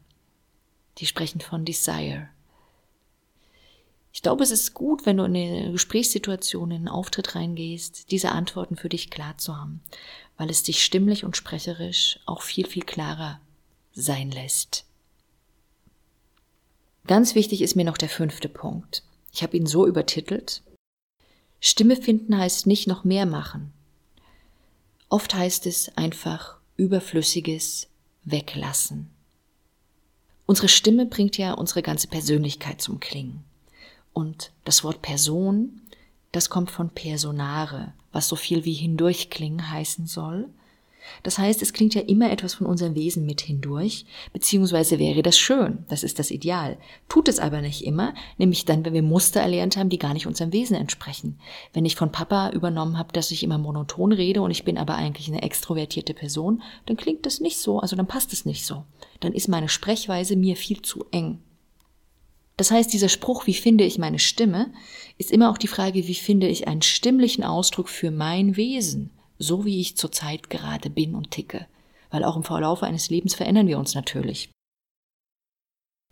Die 0.99 1.05
sprechen 1.05 1.41
von 1.41 1.65
Desire. 1.65 2.29
Ich 4.13 4.21
glaube, 4.21 4.43
es 4.43 4.51
ist 4.51 4.73
gut, 4.73 5.05
wenn 5.05 5.17
du 5.17 5.25
in 5.25 5.35
eine 5.35 5.73
Gesprächssituation, 5.73 6.71
in 6.71 6.77
einen 6.77 6.87
Auftritt 6.87 7.35
reingehst, 7.35 8.11
diese 8.11 8.31
Antworten 8.31 8.77
für 8.77 8.87
dich 8.87 9.09
klar 9.09 9.37
zu 9.37 9.57
haben, 9.57 9.81
weil 10.37 10.49
es 10.49 10.63
dich 10.63 10.85
stimmlich 10.85 11.25
und 11.25 11.35
sprecherisch 11.35 12.21
auch 12.25 12.43
viel, 12.43 12.65
viel 12.65 12.83
klarer 12.83 13.41
sein 13.91 14.31
lässt. 14.31 14.85
Ganz 17.07 17.35
wichtig 17.35 17.61
ist 17.61 17.75
mir 17.75 17.83
noch 17.83 17.97
der 17.97 18.07
fünfte 18.07 18.47
Punkt. 18.47 19.03
Ich 19.33 19.43
habe 19.43 19.57
ihn 19.57 19.65
so 19.65 19.85
übertitelt. 19.85 20.61
Stimme 21.59 21.97
finden 21.97 22.37
heißt 22.37 22.67
nicht 22.67 22.87
noch 22.87 23.03
mehr 23.03 23.25
machen. 23.25 23.73
Oft 25.09 25.33
heißt 25.33 25.65
es 25.65 25.89
einfach 25.97 26.58
Überflüssiges 26.79 27.87
weglassen. 28.23 29.09
Unsere 30.45 30.69
Stimme 30.69 31.05
bringt 31.05 31.37
ja 31.37 31.53
unsere 31.53 31.81
ganze 31.83 32.07
Persönlichkeit 32.07 32.81
zum 32.81 32.99
Klingen. 33.01 33.43
Und 34.13 34.51
das 34.63 34.83
Wort 34.83 35.01
Person, 35.01 35.81
das 36.31 36.49
kommt 36.49 36.71
von 36.71 36.89
Personare, 36.89 37.93
was 38.13 38.29
so 38.29 38.35
viel 38.35 38.63
wie 38.63 38.73
hindurchklingen 38.73 39.69
heißen 39.69 40.07
soll. 40.07 40.47
Das 41.23 41.37
heißt, 41.37 41.61
es 41.61 41.73
klingt 41.73 41.95
ja 41.95 42.01
immer 42.01 42.31
etwas 42.31 42.53
von 42.53 42.67
unserem 42.67 42.95
Wesen 42.95 43.25
mit 43.25 43.41
hindurch, 43.41 44.05
beziehungsweise 44.33 44.99
wäre 44.99 45.21
das 45.21 45.37
schön, 45.37 45.85
das 45.89 46.03
ist 46.03 46.19
das 46.19 46.31
Ideal. 46.31 46.77
Tut 47.07 47.27
es 47.27 47.39
aber 47.39 47.61
nicht 47.61 47.83
immer, 47.83 48.13
nämlich 48.37 48.65
dann, 48.65 48.85
wenn 48.85 48.93
wir 48.93 49.03
Muster 49.03 49.41
erlernt 49.41 49.77
haben, 49.77 49.89
die 49.89 49.99
gar 49.99 50.13
nicht 50.13 50.27
unserem 50.27 50.53
Wesen 50.53 50.75
entsprechen. 50.75 51.39
Wenn 51.73 51.85
ich 51.85 51.95
von 51.95 52.11
Papa 52.11 52.51
übernommen 52.51 52.97
habe, 52.97 53.13
dass 53.13 53.31
ich 53.31 53.43
immer 53.43 53.57
monoton 53.57 54.11
rede 54.11 54.41
und 54.41 54.51
ich 54.51 54.63
bin 54.63 54.77
aber 54.77 54.95
eigentlich 54.95 55.27
eine 55.27 55.41
extrovertierte 55.41 56.13
Person, 56.13 56.61
dann 56.85 56.97
klingt 56.97 57.25
das 57.25 57.39
nicht 57.39 57.59
so, 57.59 57.79
also 57.79 57.95
dann 57.95 58.07
passt 58.07 58.33
es 58.33 58.45
nicht 58.45 58.65
so. 58.65 58.83
Dann 59.19 59.33
ist 59.33 59.47
meine 59.47 59.69
Sprechweise 59.69 60.35
mir 60.35 60.55
viel 60.55 60.81
zu 60.81 61.05
eng. 61.11 61.39
Das 62.59 62.71
heißt, 62.71 62.91
dieser 62.91 63.07
Spruch, 63.07 63.47
wie 63.47 63.53
finde 63.53 63.85
ich 63.85 63.97
meine 63.99 64.19
Stimme, 64.19 64.73
ist 65.17 65.31
immer 65.31 65.49
auch 65.49 65.57
die 65.57 65.69
Frage, 65.69 66.07
wie 66.07 66.15
finde 66.15 66.47
ich 66.49 66.67
einen 66.67 66.81
stimmlichen 66.81 67.45
Ausdruck 67.45 67.87
für 67.87 68.11
mein 68.11 68.57
Wesen 68.57 69.11
so 69.39 69.65
wie 69.65 69.79
ich 69.79 69.97
zurzeit 69.97 70.49
gerade 70.49 70.89
bin 70.89 71.15
und 71.15 71.31
ticke, 71.31 71.67
weil 72.11 72.23
auch 72.23 72.35
im 72.35 72.43
Verlauf 72.43 72.83
eines 72.83 73.09
Lebens 73.09 73.33
verändern 73.33 73.67
wir 73.67 73.79
uns 73.79 73.95
natürlich. 73.95 74.51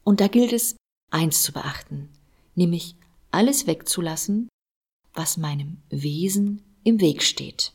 Und 0.03 0.21
da 0.21 0.27
gilt 0.27 0.53
es, 0.53 0.77
eins 1.11 1.43
zu 1.43 1.51
beachten, 1.51 2.09
nämlich 2.55 2.95
alles 3.29 3.67
wegzulassen, 3.67 4.47
was 5.13 5.37
meinem 5.37 5.81
Wesen 5.89 6.63
im 6.83 7.01
Weg 7.01 7.21
steht. 7.21 7.73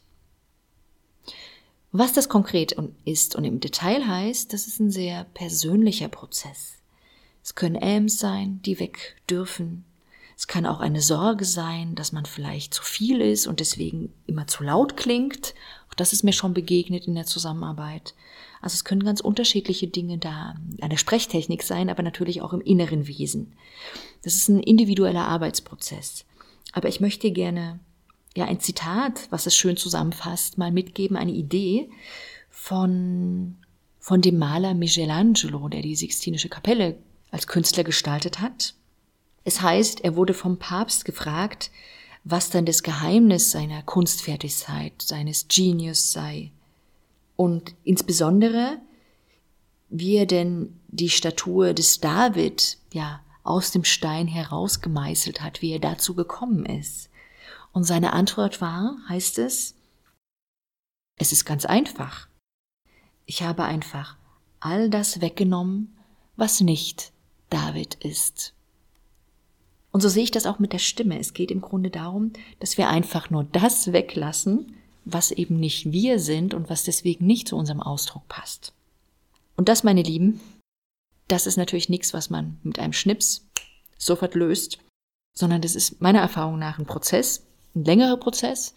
Was 1.91 2.15
das 2.15 2.31
konkret 2.31 2.75
ist 3.05 3.37
und 3.37 3.45
im 3.45 3.61
Detail 3.61 4.07
heißt, 4.07 4.53
das 4.53 4.67
ist 4.67 4.81
ein 4.81 4.91
sehr 4.91 5.25
persönlicher 5.35 6.09
Prozess. 6.09 6.79
Es 7.45 7.55
können 7.55 7.77
Äms 7.77 8.19
sein, 8.19 8.62
die 8.62 8.81
weg 8.81 9.21
dürfen, 9.29 9.85
es 10.43 10.49
kann 10.49 10.67
auch 10.67 10.81
eine 10.81 11.01
Sorge 11.01 11.45
sein, 11.45 11.95
dass 11.95 12.11
man 12.11 12.27
vielleicht 12.27 12.75
zu 12.75 12.83
viel 12.83 13.21
ist 13.21 13.47
und 13.47 13.61
deswegen 13.61 14.13
immer 14.27 14.49
zu 14.49 14.65
laut 14.65 14.97
klingt. 14.97 15.55
Auch 15.89 15.95
das 15.95 16.13
ist 16.13 16.25
mir 16.25 16.33
schon 16.33 16.53
begegnet 16.53 17.07
in 17.07 17.15
der 17.15 17.27
Zusammenarbeit. 17.27 18.15
Also 18.61 18.75
es 18.75 18.83
können 18.83 19.05
ganz 19.05 19.21
unterschiedliche 19.21 19.87
Dinge 19.87 20.19
da 20.19 20.57
an 20.81 20.91
der 20.91 20.97
Sprechtechnik 20.97 21.63
sein, 21.63 21.89
aber 21.89 22.03
natürlich 22.03 22.43
auch 22.43 22.53
im 22.53 22.61
inneren 22.61 23.07
Wesen. 23.07 23.53
Das 24.25 24.35
ist 24.35 24.49
ein 24.49 24.59
individueller 24.59 25.29
Arbeitsprozess. 25.29 26.25
Aber 26.73 26.89
ich 26.89 26.99
möchte 26.99 27.31
gerne 27.31 27.79
ja 28.35 28.47
ein 28.47 28.59
Zitat, 28.59 29.29
was 29.31 29.47
es 29.47 29.55
schön 29.55 29.77
zusammenfasst, 29.77 30.59
mal 30.59 30.73
mitgeben, 30.73 31.17
eine 31.17 31.31
Idee 31.31 31.89
von 32.51 33.59
von 34.01 34.21
dem 34.21 34.39
Maler 34.39 34.75
Michelangelo, 34.75 35.69
der 35.69 35.83
die 35.83 35.95
Sixtinische 35.95 36.49
Kapelle 36.49 36.99
als 37.31 37.47
Künstler 37.47 37.85
gestaltet 37.85 38.41
hat. 38.41 38.75
Es 39.45 39.61
heißt, 39.61 40.03
er 40.03 40.17
wurde 40.17 40.35
vom 40.35 40.59
Papst 40.59 41.05
gefragt, 41.05 41.71
was 42.25 42.51
dann 42.51 42.65
das 42.65 42.83
Geheimnis 42.83 43.51
seiner 43.51 43.83
Kunstfertigkeit, 43.83 44.95
seines 45.03 45.49
Genius 45.49 46.13
sei. 46.13 46.53
Und 47.37 47.75
insbesondere, 47.83 48.79
wie 49.89 50.17
er 50.17 50.27
denn 50.27 50.79
die 50.89 51.09
Statue 51.09 51.75
des 51.75 52.01
David, 52.01 52.79
ja, 52.93 53.21
aus 53.43 53.73
dem 53.73 53.83
Stein 53.85 54.29
herausgemeißelt 54.29 55.43
hat, 55.43 55.63
wie 55.63 55.73
er 55.73 55.81
dazu 55.81 56.15
gekommen 56.15 56.65
ist. 56.65 57.11
Und 57.73 57.85
seine 57.85 58.13
Antwort 58.13 58.61
war, 58.61 58.97
heißt 59.09 59.39
es, 59.39 59.75
es 61.17 61.33
ist 61.33 61.45
ganz 61.45 61.65
einfach. 61.65 62.29
Ich 63.27 63.43
habe 63.43 63.65
einfach 63.65 64.17
all 64.61 64.91
das 64.91 65.21
weggenommen, 65.21 65.97
was 66.37 66.61
nicht 66.61 67.13
David 67.51 67.95
ist. 67.97 68.55
Und 69.93 70.01
so 70.01 70.09
sehe 70.09 70.25
ich 70.25 70.31
das 70.31 70.47
auch 70.47 70.59
mit 70.59 70.73
der 70.73 70.79
Stimme. 70.79 71.19
Es 71.19 71.35
geht 71.35 71.51
im 71.51 71.61
Grunde 71.61 71.91
darum, 71.91 72.33
dass 72.59 72.79
wir 72.79 72.89
einfach 72.89 73.31
nur 73.31 73.45
das 73.45 73.93
weglassen, 73.93 74.75
was 75.05 75.31
eben 75.31 75.61
nicht 75.61 75.93
wir 75.93 76.19
sind 76.19 76.55
und 76.55 76.71
was 76.71 76.85
deswegen 76.85 77.27
nicht 77.27 77.49
zu 77.49 77.57
unserem 77.57 77.81
Ausdruck 77.81 78.27
passt. 78.29 78.73
Und 79.57 79.69
das, 79.69 79.85
meine 79.85 80.03
Lieben, 80.03 80.41
das 81.29 81.47
ist 81.47 81.57
natürlich 81.57 81.89
nichts, 81.89 82.15
was 82.15 82.31
man 82.31 82.59
mit 82.63 82.79
einem 82.79 82.93
Schnips 82.93 83.47
sofort 83.99 84.35
löst, 84.35 84.79
sondern 85.35 85.61
das 85.61 85.75
ist 85.75 86.01
meiner 86.01 86.21
Erfahrung 86.21 86.59
nach 86.59 86.79
ein 86.79 86.87
Prozess, 86.87 87.47
ein 87.75 87.85
längerer 87.85 88.17
Prozess. 88.17 88.75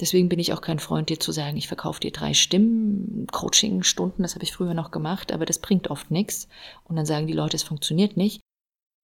Deswegen 0.00 0.28
bin 0.28 0.38
ich 0.38 0.52
auch 0.52 0.60
kein 0.60 0.78
Freund, 0.78 1.10
dir 1.10 1.20
zu 1.20 1.32
sagen, 1.32 1.56
ich 1.56 1.68
verkaufe 1.68 2.00
dir 2.00 2.10
drei 2.10 2.34
Stimmen, 2.34 3.26
Coaching-Stunden, 3.30 4.22
das 4.22 4.34
habe 4.34 4.44
ich 4.44 4.52
früher 4.52 4.74
noch 4.74 4.90
gemacht, 4.90 5.30
aber 5.32 5.46
das 5.46 5.60
bringt 5.60 5.90
oft 5.90 6.10
nichts. 6.10 6.48
Und 6.84 6.96
dann 6.96 7.06
sagen 7.06 7.26
die 7.26 7.32
Leute, 7.32 7.56
es 7.56 7.62
funktioniert 7.62 8.16
nicht. 8.16 8.40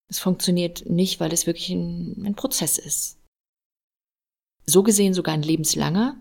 Es 0.08 0.18
funktioniert 0.18 0.88
nicht, 0.88 1.20
weil 1.20 1.32
es 1.32 1.46
wirklich 1.46 1.70
ein, 1.70 2.24
ein 2.24 2.34
Prozess 2.34 2.78
ist. 2.78 3.18
So 4.64 4.82
gesehen 4.82 5.14
sogar 5.14 5.34
ein 5.34 5.42
lebenslanger, 5.42 6.16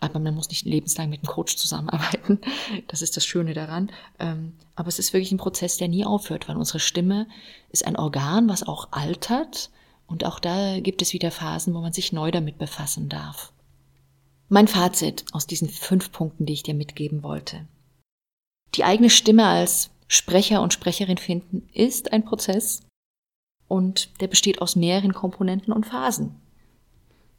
aber 0.00 0.18
man 0.18 0.34
muss 0.34 0.48
nicht 0.48 0.64
lebenslang 0.64 1.10
mit 1.10 1.20
einem 1.20 1.28
Coach 1.28 1.56
zusammenarbeiten. 1.56 2.40
Das 2.88 3.02
ist 3.02 3.16
das 3.16 3.26
Schöne 3.26 3.54
daran. 3.54 3.90
Ähm, 4.18 4.54
aber 4.76 4.88
es 4.88 4.98
ist 4.98 5.12
wirklich 5.12 5.32
ein 5.32 5.38
Prozess, 5.38 5.76
der 5.76 5.88
nie 5.88 6.04
aufhört, 6.04 6.48
weil 6.48 6.56
unsere 6.56 6.80
Stimme 6.80 7.26
ist 7.70 7.86
ein 7.86 7.96
Organ, 7.96 8.48
was 8.48 8.62
auch 8.62 8.88
altert. 8.92 9.70
Und 10.06 10.24
auch 10.24 10.40
da 10.40 10.80
gibt 10.80 11.02
es 11.02 11.12
wieder 11.12 11.30
Phasen, 11.30 11.74
wo 11.74 11.80
man 11.80 11.92
sich 11.92 12.12
neu 12.12 12.30
damit 12.30 12.58
befassen 12.58 13.08
darf. 13.08 13.52
Mein 14.48 14.68
Fazit 14.68 15.24
aus 15.32 15.46
diesen 15.46 15.68
fünf 15.68 16.10
Punkten, 16.12 16.46
die 16.46 16.54
ich 16.54 16.62
dir 16.62 16.74
mitgeben 16.74 17.22
wollte. 17.22 17.66
Die 18.74 18.84
eigene 18.84 19.10
Stimme 19.10 19.46
als 19.46 19.90
Sprecher 20.06 20.62
und 20.62 20.72
Sprecherin 20.72 21.18
finden 21.18 21.68
ist 21.72 22.12
ein 22.12 22.24
Prozess 22.24 22.82
und 23.68 24.20
der 24.20 24.26
besteht 24.26 24.60
aus 24.60 24.76
mehreren 24.76 25.12
Komponenten 25.12 25.72
und 25.72 25.86
Phasen. 25.86 26.34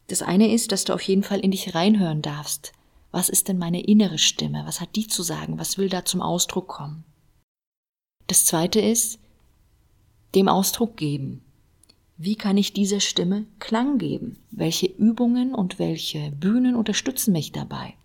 Das 0.07 0.21
eine 0.21 0.51
ist, 0.51 0.71
dass 0.71 0.85
du 0.85 0.93
auf 0.93 1.01
jeden 1.01 1.23
Fall 1.23 1.39
in 1.39 1.51
dich 1.51 1.75
reinhören 1.75 2.21
darfst. 2.21 2.71
Was 3.11 3.29
ist 3.29 3.47
denn 3.47 3.57
meine 3.57 3.81
innere 3.81 4.19
Stimme? 4.19 4.63
Was 4.65 4.81
hat 4.81 4.95
die 4.95 5.07
zu 5.07 5.23
sagen? 5.23 5.57
Was 5.57 5.77
will 5.77 5.89
da 5.89 6.05
zum 6.05 6.21
Ausdruck 6.21 6.67
kommen? 6.67 7.03
Das 8.27 8.45
zweite 8.45 8.79
ist, 8.79 9.19
dem 10.35 10.47
Ausdruck 10.47 10.95
geben. 10.97 11.43
Wie 12.17 12.35
kann 12.35 12.57
ich 12.57 12.73
dieser 12.73 12.99
Stimme 12.99 13.45
Klang 13.59 13.97
geben? 13.97 14.37
Welche 14.51 14.87
Übungen 14.87 15.55
und 15.55 15.79
welche 15.79 16.31
Bühnen 16.31 16.75
unterstützen 16.75 17.31
mich 17.31 17.51
dabei? 17.51 17.95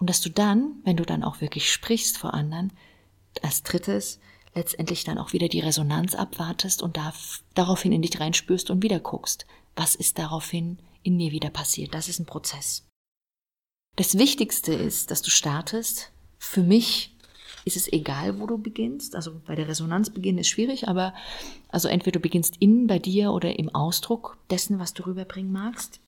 Und 0.00 0.10
dass 0.10 0.20
du 0.20 0.30
dann, 0.30 0.76
wenn 0.82 0.96
du 0.96 1.04
dann 1.04 1.22
auch 1.22 1.40
wirklich 1.40 1.70
sprichst 1.70 2.18
vor 2.18 2.34
anderen, 2.34 2.72
als 3.42 3.62
drittes 3.62 4.18
letztendlich 4.54 5.04
dann 5.04 5.18
auch 5.18 5.32
wieder 5.32 5.48
die 5.48 5.60
Resonanz 5.60 6.14
abwartest 6.14 6.82
und 6.82 6.96
da, 6.96 7.12
daraufhin 7.54 7.92
in 7.92 8.02
dich 8.02 8.20
reinspürst 8.20 8.70
und 8.70 8.82
wieder 8.82 9.00
guckst, 9.00 9.46
was 9.76 9.94
ist 9.94 10.18
daraufhin 10.18 10.78
in 11.02 11.16
mir 11.16 11.32
wieder 11.32 11.50
passiert. 11.50 11.94
Das 11.94 12.08
ist 12.08 12.20
ein 12.20 12.26
Prozess. 12.26 12.86
Das 13.96 14.18
Wichtigste 14.18 14.72
ist, 14.72 15.10
dass 15.10 15.22
du 15.22 15.30
startest. 15.30 16.12
Für 16.38 16.62
mich 16.62 17.14
ist 17.64 17.76
es 17.76 17.92
egal, 17.92 18.40
wo 18.40 18.46
du 18.46 18.58
beginnst. 18.58 19.14
Also 19.14 19.40
bei 19.46 19.54
der 19.54 19.68
Resonanz 19.68 20.10
beginnen 20.10 20.38
ist 20.38 20.48
schwierig, 20.48 20.88
aber 20.88 21.14
also 21.68 21.88
entweder 21.88 22.18
du 22.18 22.20
beginnst 22.20 22.56
innen 22.58 22.86
bei 22.86 22.98
dir 22.98 23.32
oder 23.32 23.58
im 23.58 23.74
Ausdruck 23.74 24.38
dessen, 24.50 24.78
was 24.78 24.94
du 24.94 25.06
rüberbringen 25.06 25.52
magst. 25.52 26.00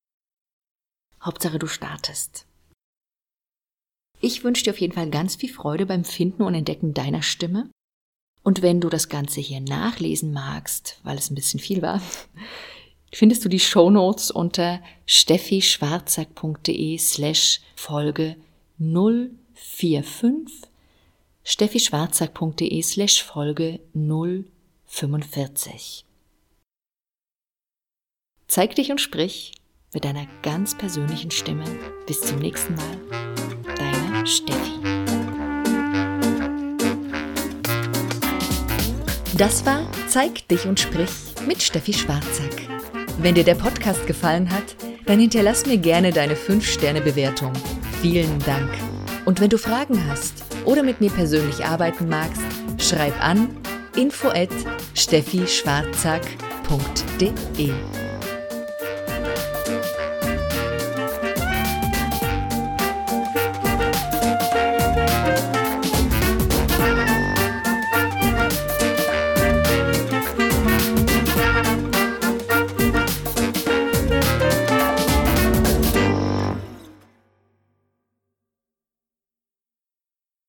Hauptsache 1.23 1.59
du 1.59 1.67
startest. 1.67 2.47
Ich 4.21 4.45
wünsche 4.45 4.65
dir 4.65 4.71
auf 4.71 4.81
jeden 4.81 4.95
Fall 4.95 5.11
ganz 5.11 5.37
viel 5.37 5.53
Freude 5.53 5.87
beim 5.87 6.05
Finden 6.05 6.43
und 6.43 6.55
Entdecken 6.55 6.95
deiner 6.95 7.23
Stimme. 7.23 7.71
Und 8.47 8.63
wenn 8.63 8.81
du 8.81 8.89
das 8.89 9.09
Ganze 9.09 9.41
hier 9.41 9.61
nachlesen 9.61 10.33
magst, 10.33 11.01
weil 11.03 11.19
es 11.19 11.33
ein 11.33 11.35
bisschen 11.35 11.59
viel 11.59 11.83
war, 11.83 12.01
findest 13.13 13.45
du 13.45 13.49
die 13.49 13.59
Shownotes 13.59 14.31
unter 14.31 14.81
steffischwarzack.de 15.05 16.97
slash 16.97 17.61
Folge 17.75 18.37
045 18.79 20.63
steffischwarzack.de 21.43 22.83
slash 22.83 23.25
Folge 23.25 23.81
045. 23.95 26.05
Zeig 28.47 28.77
dich 28.77 28.93
und 28.93 29.01
sprich 29.01 29.55
mit 29.93 30.05
deiner 30.05 30.29
ganz 30.43 30.79
persönlichen 30.79 31.33
Stimme. 31.33 31.65
Bis 32.07 32.21
zum 32.21 32.39
nächsten 32.39 32.77
Mal. 32.77 33.01
Deine 33.77 34.25
Steffi. 34.25 34.96
Das 39.37 39.67
war 39.67 39.83
Zeig 40.09 40.49
dich 40.49 40.67
und 40.67 40.81
sprich 40.81 41.11
mit 41.47 41.61
Steffi 41.61 41.93
Schwarzack. 41.93 42.63
Wenn 43.19 43.35
dir 43.35 43.45
der 43.45 43.55
Podcast 43.55 44.07
gefallen 44.07 44.51
hat, 44.51 44.75
dann 45.05 45.21
hinterlass 45.21 45.67
mir 45.67 45.77
gerne 45.77 46.11
deine 46.11 46.35
5-Sterne-Bewertung. 46.35 47.53
Vielen 48.01 48.39
Dank. 48.47 48.71
Und 49.27 49.39
wenn 49.41 49.51
du 49.51 49.59
Fragen 49.59 50.03
hast 50.09 50.43
oder 50.65 50.83
mit 50.83 51.03
mir 51.03 51.11
persönlich 51.11 51.67
arbeiten 51.67 52.09
magst, 52.09 52.41
schreib 52.79 53.13
an 53.23 53.51
info 53.95 54.29
at 54.29 54.49
steffischwarzack.de. 54.95 57.73